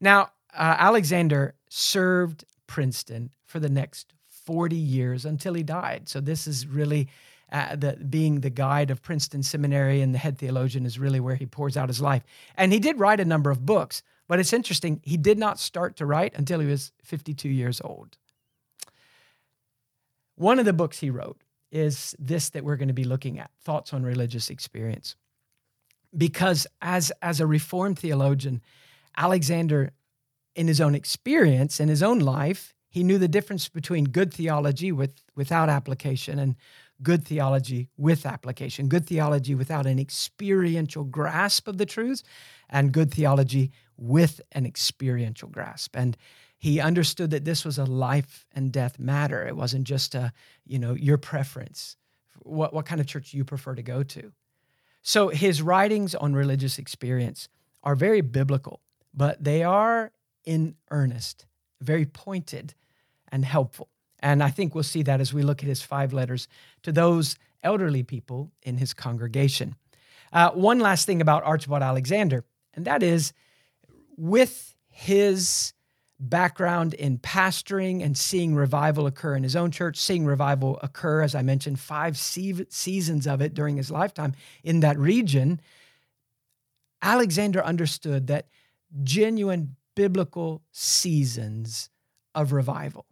Now, 0.01 0.31
uh, 0.55 0.77
Alexander 0.79 1.55
served 1.69 2.45
Princeton 2.67 3.31
for 3.45 3.61
the 3.61 3.69
next 3.69 4.15
40 4.29 4.77
years 4.77 5.25
until 5.25 5.55
he 5.55 5.63
died. 5.63 6.09
So 6.09 6.21
this 6.21 6.47
is 6.47 6.67
really 6.67 7.09
uh, 7.53 7.77
being 8.09 8.41
the 8.41 8.51
guide 8.51 8.91
of 8.91 9.03
Princeton 9.03 9.43
Seminary 9.43 10.01
and 10.01 10.15
the 10.15 10.19
head 10.19 10.39
theologian 10.39 10.85
is 10.85 10.99
really 10.99 11.21
where 11.21 11.35
he 11.35 11.47
pours 11.47 11.77
out 11.77 11.89
his 11.89 12.01
life. 12.01 12.23
And 12.57 12.73
he 12.73 12.79
did 12.79 12.99
write 12.99 13.21
a 13.21 13.25
number 13.25 13.51
of 13.51 13.65
books, 13.65 14.03
but 14.27 14.39
it's 14.39 14.53
interesting, 14.53 15.01
he 15.03 15.17
did 15.17 15.39
not 15.39 15.59
start 15.59 15.97
to 15.97 16.07
write 16.07 16.35
until 16.37 16.61
he 16.61 16.67
was 16.67 16.93
52 17.03 17.49
years 17.49 17.81
old. 17.83 18.17
One 20.37 20.59
of 20.59 20.67
the 20.67 20.73
books 20.73 20.99
he 20.99 21.11
wrote 21.11 21.41
is 21.73 22.15
this 22.19 22.51
that 22.51 22.65
we're 22.65 22.77
going 22.77 22.89
to 22.89 22.95
be 22.95 23.05
looking 23.05 23.39
at 23.39 23.51
Thoughts 23.61 23.93
on 23.93 24.03
Religious 24.03 24.51
Experience. 24.51 25.17
Because 26.17 26.67
as, 26.81 27.13
as 27.21 27.41
a 27.41 27.47
Reformed 27.47 27.99
theologian, 27.99 28.63
Alexander, 29.17 29.93
in 30.55 30.69
his 30.69 30.81
own 30.81 30.95
experience, 30.95 31.81
in 31.81 31.89
his 31.89 32.03
own 32.03 32.19
life, 32.19 32.75
he 32.89 33.03
knew 33.03 33.19
the 33.19 33.29
difference 33.29 33.69
between 33.69 34.05
good 34.05 34.33
theology 34.33 34.93
with, 34.93 35.23
without 35.35 35.69
application 35.69 36.39
and 36.39 36.57
good 37.03 37.25
theology 37.25 37.89
with 37.97 38.27
application, 38.27 38.89
good 38.89 39.07
theology 39.07 39.55
without 39.55 39.87
an 39.87 39.99
experiential 39.99 41.05
grasp 41.05 41.69
of 41.69 41.79
the 41.79 41.87
truths, 41.87 42.23
and 42.69 42.93
good 42.93 43.13
theology 43.13 43.71
with 43.97 44.41
an 44.53 44.67
experiential 44.67 45.49
grasp. 45.49 45.97
And 45.97 46.17
he 46.59 46.81
understood 46.81 47.31
that 47.31 47.45
this 47.45 47.65
was 47.65 47.79
a 47.79 47.85
life 47.85 48.47
and 48.53 48.73
death 48.73 48.99
matter. 48.99 49.47
It 49.47 49.57
wasn't 49.57 49.85
just 49.85 50.15
a, 50.15 50.33
you 50.67 50.79
know, 50.79 50.95
your 50.95 51.19
preference. 51.19 51.97
What, 52.43 52.73
what 52.75 52.87
kind 52.87 53.01
of 53.01 53.07
church 53.07 53.35
you 53.35 53.45
prefer 53.45 53.75
to 53.75 53.83
go 53.83 54.03
to. 54.03 54.33
So 55.03 55.29
his 55.29 55.63
writings 55.63 56.15
on 56.15 56.35
religious 56.35 56.79
experience 56.79 57.49
are 57.83 57.95
very 57.95 58.21
biblical, 58.21 58.81
but 59.15 59.43
they 59.43 59.63
are 59.63 60.13
in 60.45 60.75
earnest, 60.91 61.47
very 61.81 62.07
pointed 62.07 62.75
and 63.31 63.45
helpful. 63.45 63.89
And 64.21 64.43
I 64.43 64.51
think 64.51 64.75
we'll 64.75 64.85
see 64.85 65.03
that 65.03 65.21
as 65.21 65.33
we 65.33 65.43
look 65.43 65.63
at 65.63 65.69
his 65.69 65.83
five 65.83 66.13
letters 66.13 66.49
to 66.83 66.93
those 66.93 67.37
elderly 67.63 68.03
people 68.03 68.51
in 68.63 68.77
his 68.79 68.93
congregation. 68.93 69.75
Uh, 70.33 70.51
one 70.51 70.81
last 70.81 71.07
thing 71.07 71.21
about 71.21 71.45
Archibald 71.45 71.83
Alexander, 71.83 72.45
and 72.75 72.85
that 72.85 73.03
is 73.03 73.33
with 74.17 74.75
his 74.91 75.73
background 76.21 76.95
in 76.95 77.19
pastoring 77.19 78.03
and 78.03 78.19
seeing 78.19 78.55
revival 78.55 79.07
occur 79.07 79.37
in 79.37 79.43
his 79.43 79.55
own 79.55 79.71
church, 79.71 79.97
seeing 79.97 80.25
revival 80.25 80.79
occur, 80.83 81.23
as 81.23 81.35
I 81.35 81.43
mentioned, 81.43 81.79
five 81.79 82.19
seasons 82.19 83.27
of 83.27 83.41
it 83.41 83.55
during 83.55 83.77
his 83.77 83.91
lifetime 83.91 84.35
in 84.65 84.81
that 84.81 84.99
region, 84.99 85.61
Alexander 87.01 87.63
understood 87.65 88.27
that 88.27 88.49
genuine 89.05 89.77
biblical 89.95 90.63
seasons 90.73 91.91
of 92.35 92.53
revival, 92.53 93.07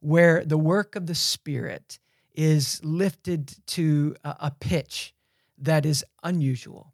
where 0.00 0.44
the 0.44 0.58
work 0.58 0.96
of 0.96 1.06
the 1.06 1.14
Spirit 1.14 1.98
is 2.34 2.84
lifted 2.84 3.54
to 3.66 4.14
a, 4.24 4.52
pitch 4.60 5.14
that 5.58 5.86
is 5.86 6.04
unusual, 6.22 6.92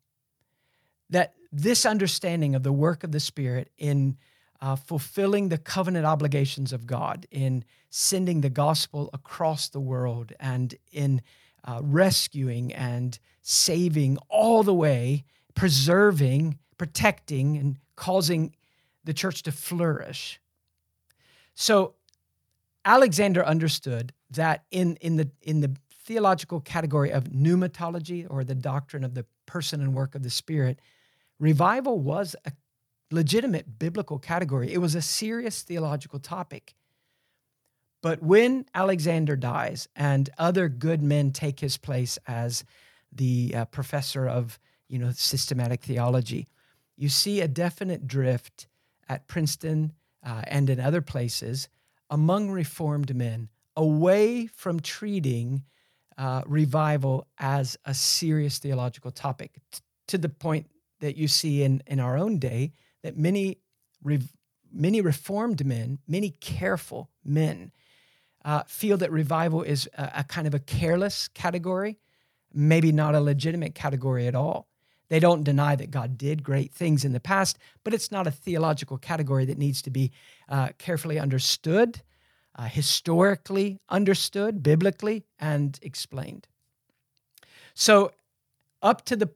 that 1.11 1.35
this 1.51 1.85
understanding 1.85 2.55
of 2.55 2.62
the 2.62 2.73
work 2.73 3.03
of 3.03 3.12
the 3.12 3.21
Spirit 3.21 3.71
in 3.77 4.17
uh, 4.61 4.77
fulfilling 4.77 5.49
the 5.49 5.59
covenant 5.59 6.07
obligations 6.07 6.73
of 6.73 6.87
God, 6.87 7.27
in 7.33 7.65
sending 7.91 8.41
the 8.41 8.51
gospel 8.51 9.11
across 9.12 9.69
the 9.69 9.81
world, 9.81 10.33
and 10.38 10.77
in 10.93 11.21
uh, 11.65 11.81
rescuing 11.83 12.73
and 12.73 13.19
saving 13.43 14.19
all 14.29 14.62
the 14.62 14.73
way, 14.73 15.25
preserving, 15.55 16.59
protecting, 16.79 17.57
and 17.57 17.77
causing 17.97 18.55
the 19.05 19.12
church 19.12 19.43
to 19.43 19.53
flourish. 19.53 20.41
So 21.55 21.95
Alexander 22.85 23.45
understood 23.45 24.12
that 24.31 24.64
in, 24.71 24.97
in, 24.97 25.16
the, 25.16 25.31
in 25.42 25.61
the 25.61 25.77
theological 26.05 26.61
category 26.61 27.11
of 27.11 27.25
pneumatology 27.25 28.27
or 28.29 28.45
the 28.45 28.55
doctrine 28.55 29.05
of 29.05 29.14
the 29.14 29.25
person 29.47 29.81
and 29.81 29.95
work 29.95 30.14
of 30.14 30.23
the 30.23 30.31
Spirit, 30.31 30.81
revival 31.38 31.99
was 31.99 32.35
a 32.45 32.53
legitimate 33.11 33.79
biblical 33.79 34.18
category. 34.18 34.73
It 34.73 34.79
was 34.79 34.95
a 34.95 35.03
serious 35.03 35.62
theological 35.62 36.18
topic. 36.18 36.75
But 38.01 38.21
when 38.23 38.66
Alexander 38.75 39.37
dies 39.37 39.88
and 39.95 40.29
other 40.38 40.68
good 40.68 41.03
men 41.03 41.31
take 41.31 41.61
his 41.61 41.77
place 41.77 42.18
as 42.27 42.64
the 43.12 43.55
uh, 43.55 43.64
professor 43.66 44.27
of 44.27 44.59
you 44.88 44.99
know 44.99 45.12
systematic 45.12 45.83
theology, 45.83 46.49
you 46.97 47.09
see 47.09 47.40
a 47.40 47.49
definite 47.49 48.07
drift 48.09 48.66
at 49.09 49.29
Princeton 49.29 49.92
uh, 50.25 50.42
and 50.47 50.68
in 50.68 50.81
other 50.81 51.01
places 51.01 51.68
among 52.12 52.51
Reformed 52.51 53.16
men 53.16 53.48
away 53.75 54.46
from 54.46 54.79
treating 54.81 55.64
uh, 56.18 56.42
revival 56.46 57.27
as 57.38 57.79
a 57.87 57.94
serious 57.94 58.59
theological 58.59 59.11
topic 59.11 59.53
t- 59.72 59.81
to 60.09 60.18
the 60.18 60.29
point 60.29 60.66
that 61.01 61.16
you 61.16 61.27
see 61.27 61.62
in, 61.62 61.83
in 61.87 61.98
our 61.98 62.18
own 62.18 62.38
day 62.38 62.70
that 63.03 63.16
many, 63.16 63.59
many 64.70 65.01
reformed 65.01 65.64
men, 65.64 65.98
many 66.07 66.29
careful 66.29 67.11
men, 67.25 67.72
uh, 68.44 68.62
feel 68.66 68.98
that 68.98 69.11
revival 69.11 69.62
is 69.62 69.88
a, 69.96 70.11
a 70.16 70.25
kind 70.25 70.46
of 70.46 70.53
a 70.53 70.59
careless 70.59 71.29
category, 71.29 71.98
maybe 72.53 72.92
not 72.92 73.14
a 73.14 73.20
legitimate 73.20 73.75
category 73.75 74.27
at 74.27 74.35
all. 74.35 74.68
They 75.12 75.20
don't 75.20 75.44
deny 75.44 75.77
that 75.77 75.90
God 75.90 76.16
did 76.16 76.42
great 76.42 76.72
things 76.72 77.05
in 77.05 77.12
the 77.12 77.20
past, 77.20 77.59
but 77.85 77.92
it's 77.92 78.11
not 78.11 78.27
a 78.27 78.31
theological 78.31 78.96
category 78.96 79.44
that 79.44 79.59
needs 79.59 79.83
to 79.83 79.90
be 79.90 80.11
uh, 80.48 80.70
carefully 80.79 81.18
understood 81.18 82.01
uh, 82.57 82.64
historically 82.64 83.81
understood, 83.88 84.62
biblically, 84.62 85.25
and 85.38 85.79
explained. 85.83 86.48
So, 87.75 88.12
up 88.83 89.05
to 89.07 89.16
the 89.16 89.31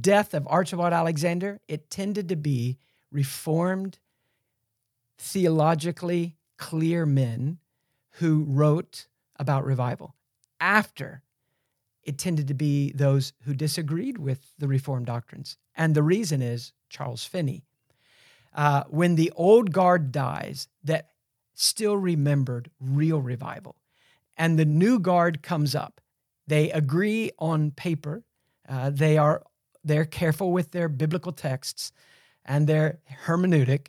death 0.00 0.32
of 0.32 0.46
Archibald 0.46 0.92
Alexander, 0.92 1.60
it 1.68 1.90
tended 1.90 2.28
to 2.28 2.36
be 2.36 2.78
reformed, 3.10 3.98
theologically 5.18 6.36
clear 6.56 7.04
men 7.04 7.58
who 8.16 8.44
wrote 8.46 9.06
about 9.36 9.64
revival. 9.64 10.14
After, 10.60 11.22
it 12.04 12.18
tended 12.18 12.48
to 12.48 12.54
be 12.54 12.92
those 12.92 13.32
who 13.44 13.54
disagreed 13.54 14.18
with 14.18 14.52
the 14.58 14.68
Reformed 14.68 15.06
doctrines. 15.06 15.56
And 15.76 15.94
the 15.94 16.02
reason 16.02 16.42
is 16.42 16.72
Charles 16.88 17.24
Finney. 17.24 17.62
Uh, 18.54 18.84
when 18.88 19.14
the 19.14 19.32
old 19.36 19.72
guard 19.72 20.12
dies, 20.12 20.68
that 20.84 21.08
still 21.54 21.96
remembered 21.96 22.70
real 22.80 23.20
revival, 23.20 23.76
and 24.36 24.58
the 24.58 24.64
new 24.64 24.98
guard 24.98 25.42
comes 25.42 25.74
up, 25.74 26.00
they 26.46 26.70
agree 26.70 27.30
on 27.38 27.70
paper. 27.70 28.24
Uh, 28.68 28.90
they 28.90 29.16
are 29.16 29.42
they're 29.84 30.04
careful 30.04 30.52
with 30.52 30.70
their 30.70 30.88
biblical 30.88 31.32
texts 31.32 31.92
and 32.44 32.66
their 32.66 32.98
hermeneutic, 33.26 33.88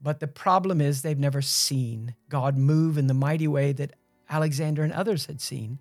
but 0.00 0.20
the 0.20 0.28
problem 0.28 0.80
is 0.80 1.02
they've 1.02 1.18
never 1.18 1.40
seen 1.42 2.14
God 2.28 2.56
move 2.56 2.98
in 2.98 3.06
the 3.06 3.14
mighty 3.14 3.48
way 3.48 3.72
that 3.72 3.92
Alexander 4.28 4.82
and 4.82 4.92
others 4.92 5.26
had 5.26 5.40
seen. 5.40 5.78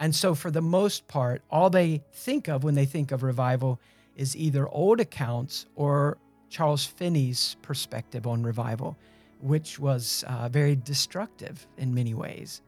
And 0.00 0.14
so, 0.14 0.34
for 0.34 0.50
the 0.50 0.62
most 0.62 1.08
part, 1.08 1.42
all 1.50 1.70
they 1.70 2.02
think 2.12 2.48
of 2.48 2.62
when 2.62 2.74
they 2.74 2.86
think 2.86 3.10
of 3.10 3.22
revival 3.22 3.80
is 4.16 4.36
either 4.36 4.68
old 4.68 5.00
accounts 5.00 5.66
or 5.74 6.18
Charles 6.50 6.84
Finney's 6.84 7.56
perspective 7.62 8.26
on 8.26 8.42
revival, 8.42 8.96
which 9.40 9.78
was 9.78 10.24
uh, 10.28 10.48
very 10.48 10.76
destructive 10.76 11.66
in 11.76 11.94
many 11.94 12.14
ways. 12.14 12.62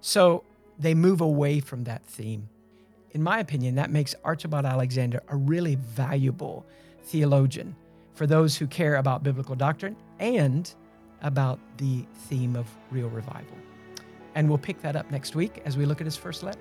So, 0.00 0.44
they 0.78 0.94
move 0.94 1.20
away 1.20 1.60
from 1.60 1.84
that 1.84 2.04
theme. 2.04 2.48
In 3.12 3.22
my 3.22 3.38
opinion, 3.38 3.76
that 3.76 3.90
makes 3.90 4.14
Archibald 4.24 4.64
Alexander 4.64 5.22
a 5.28 5.36
really 5.36 5.76
valuable 5.76 6.64
theologian 7.04 7.76
for 8.14 8.26
those 8.26 8.56
who 8.56 8.66
care 8.66 8.96
about 8.96 9.22
biblical 9.22 9.54
doctrine 9.54 9.96
and 10.18 10.74
about 11.22 11.60
the 11.76 12.04
theme 12.26 12.56
of 12.56 12.66
real 12.90 13.08
revival. 13.08 13.56
And 14.34 14.48
we'll 14.48 14.58
pick 14.58 14.80
that 14.82 14.96
up 14.96 15.10
next 15.10 15.34
week 15.34 15.62
as 15.64 15.76
we 15.76 15.84
look 15.84 16.00
at 16.00 16.06
his 16.06 16.16
first 16.16 16.42
letter. 16.42 16.58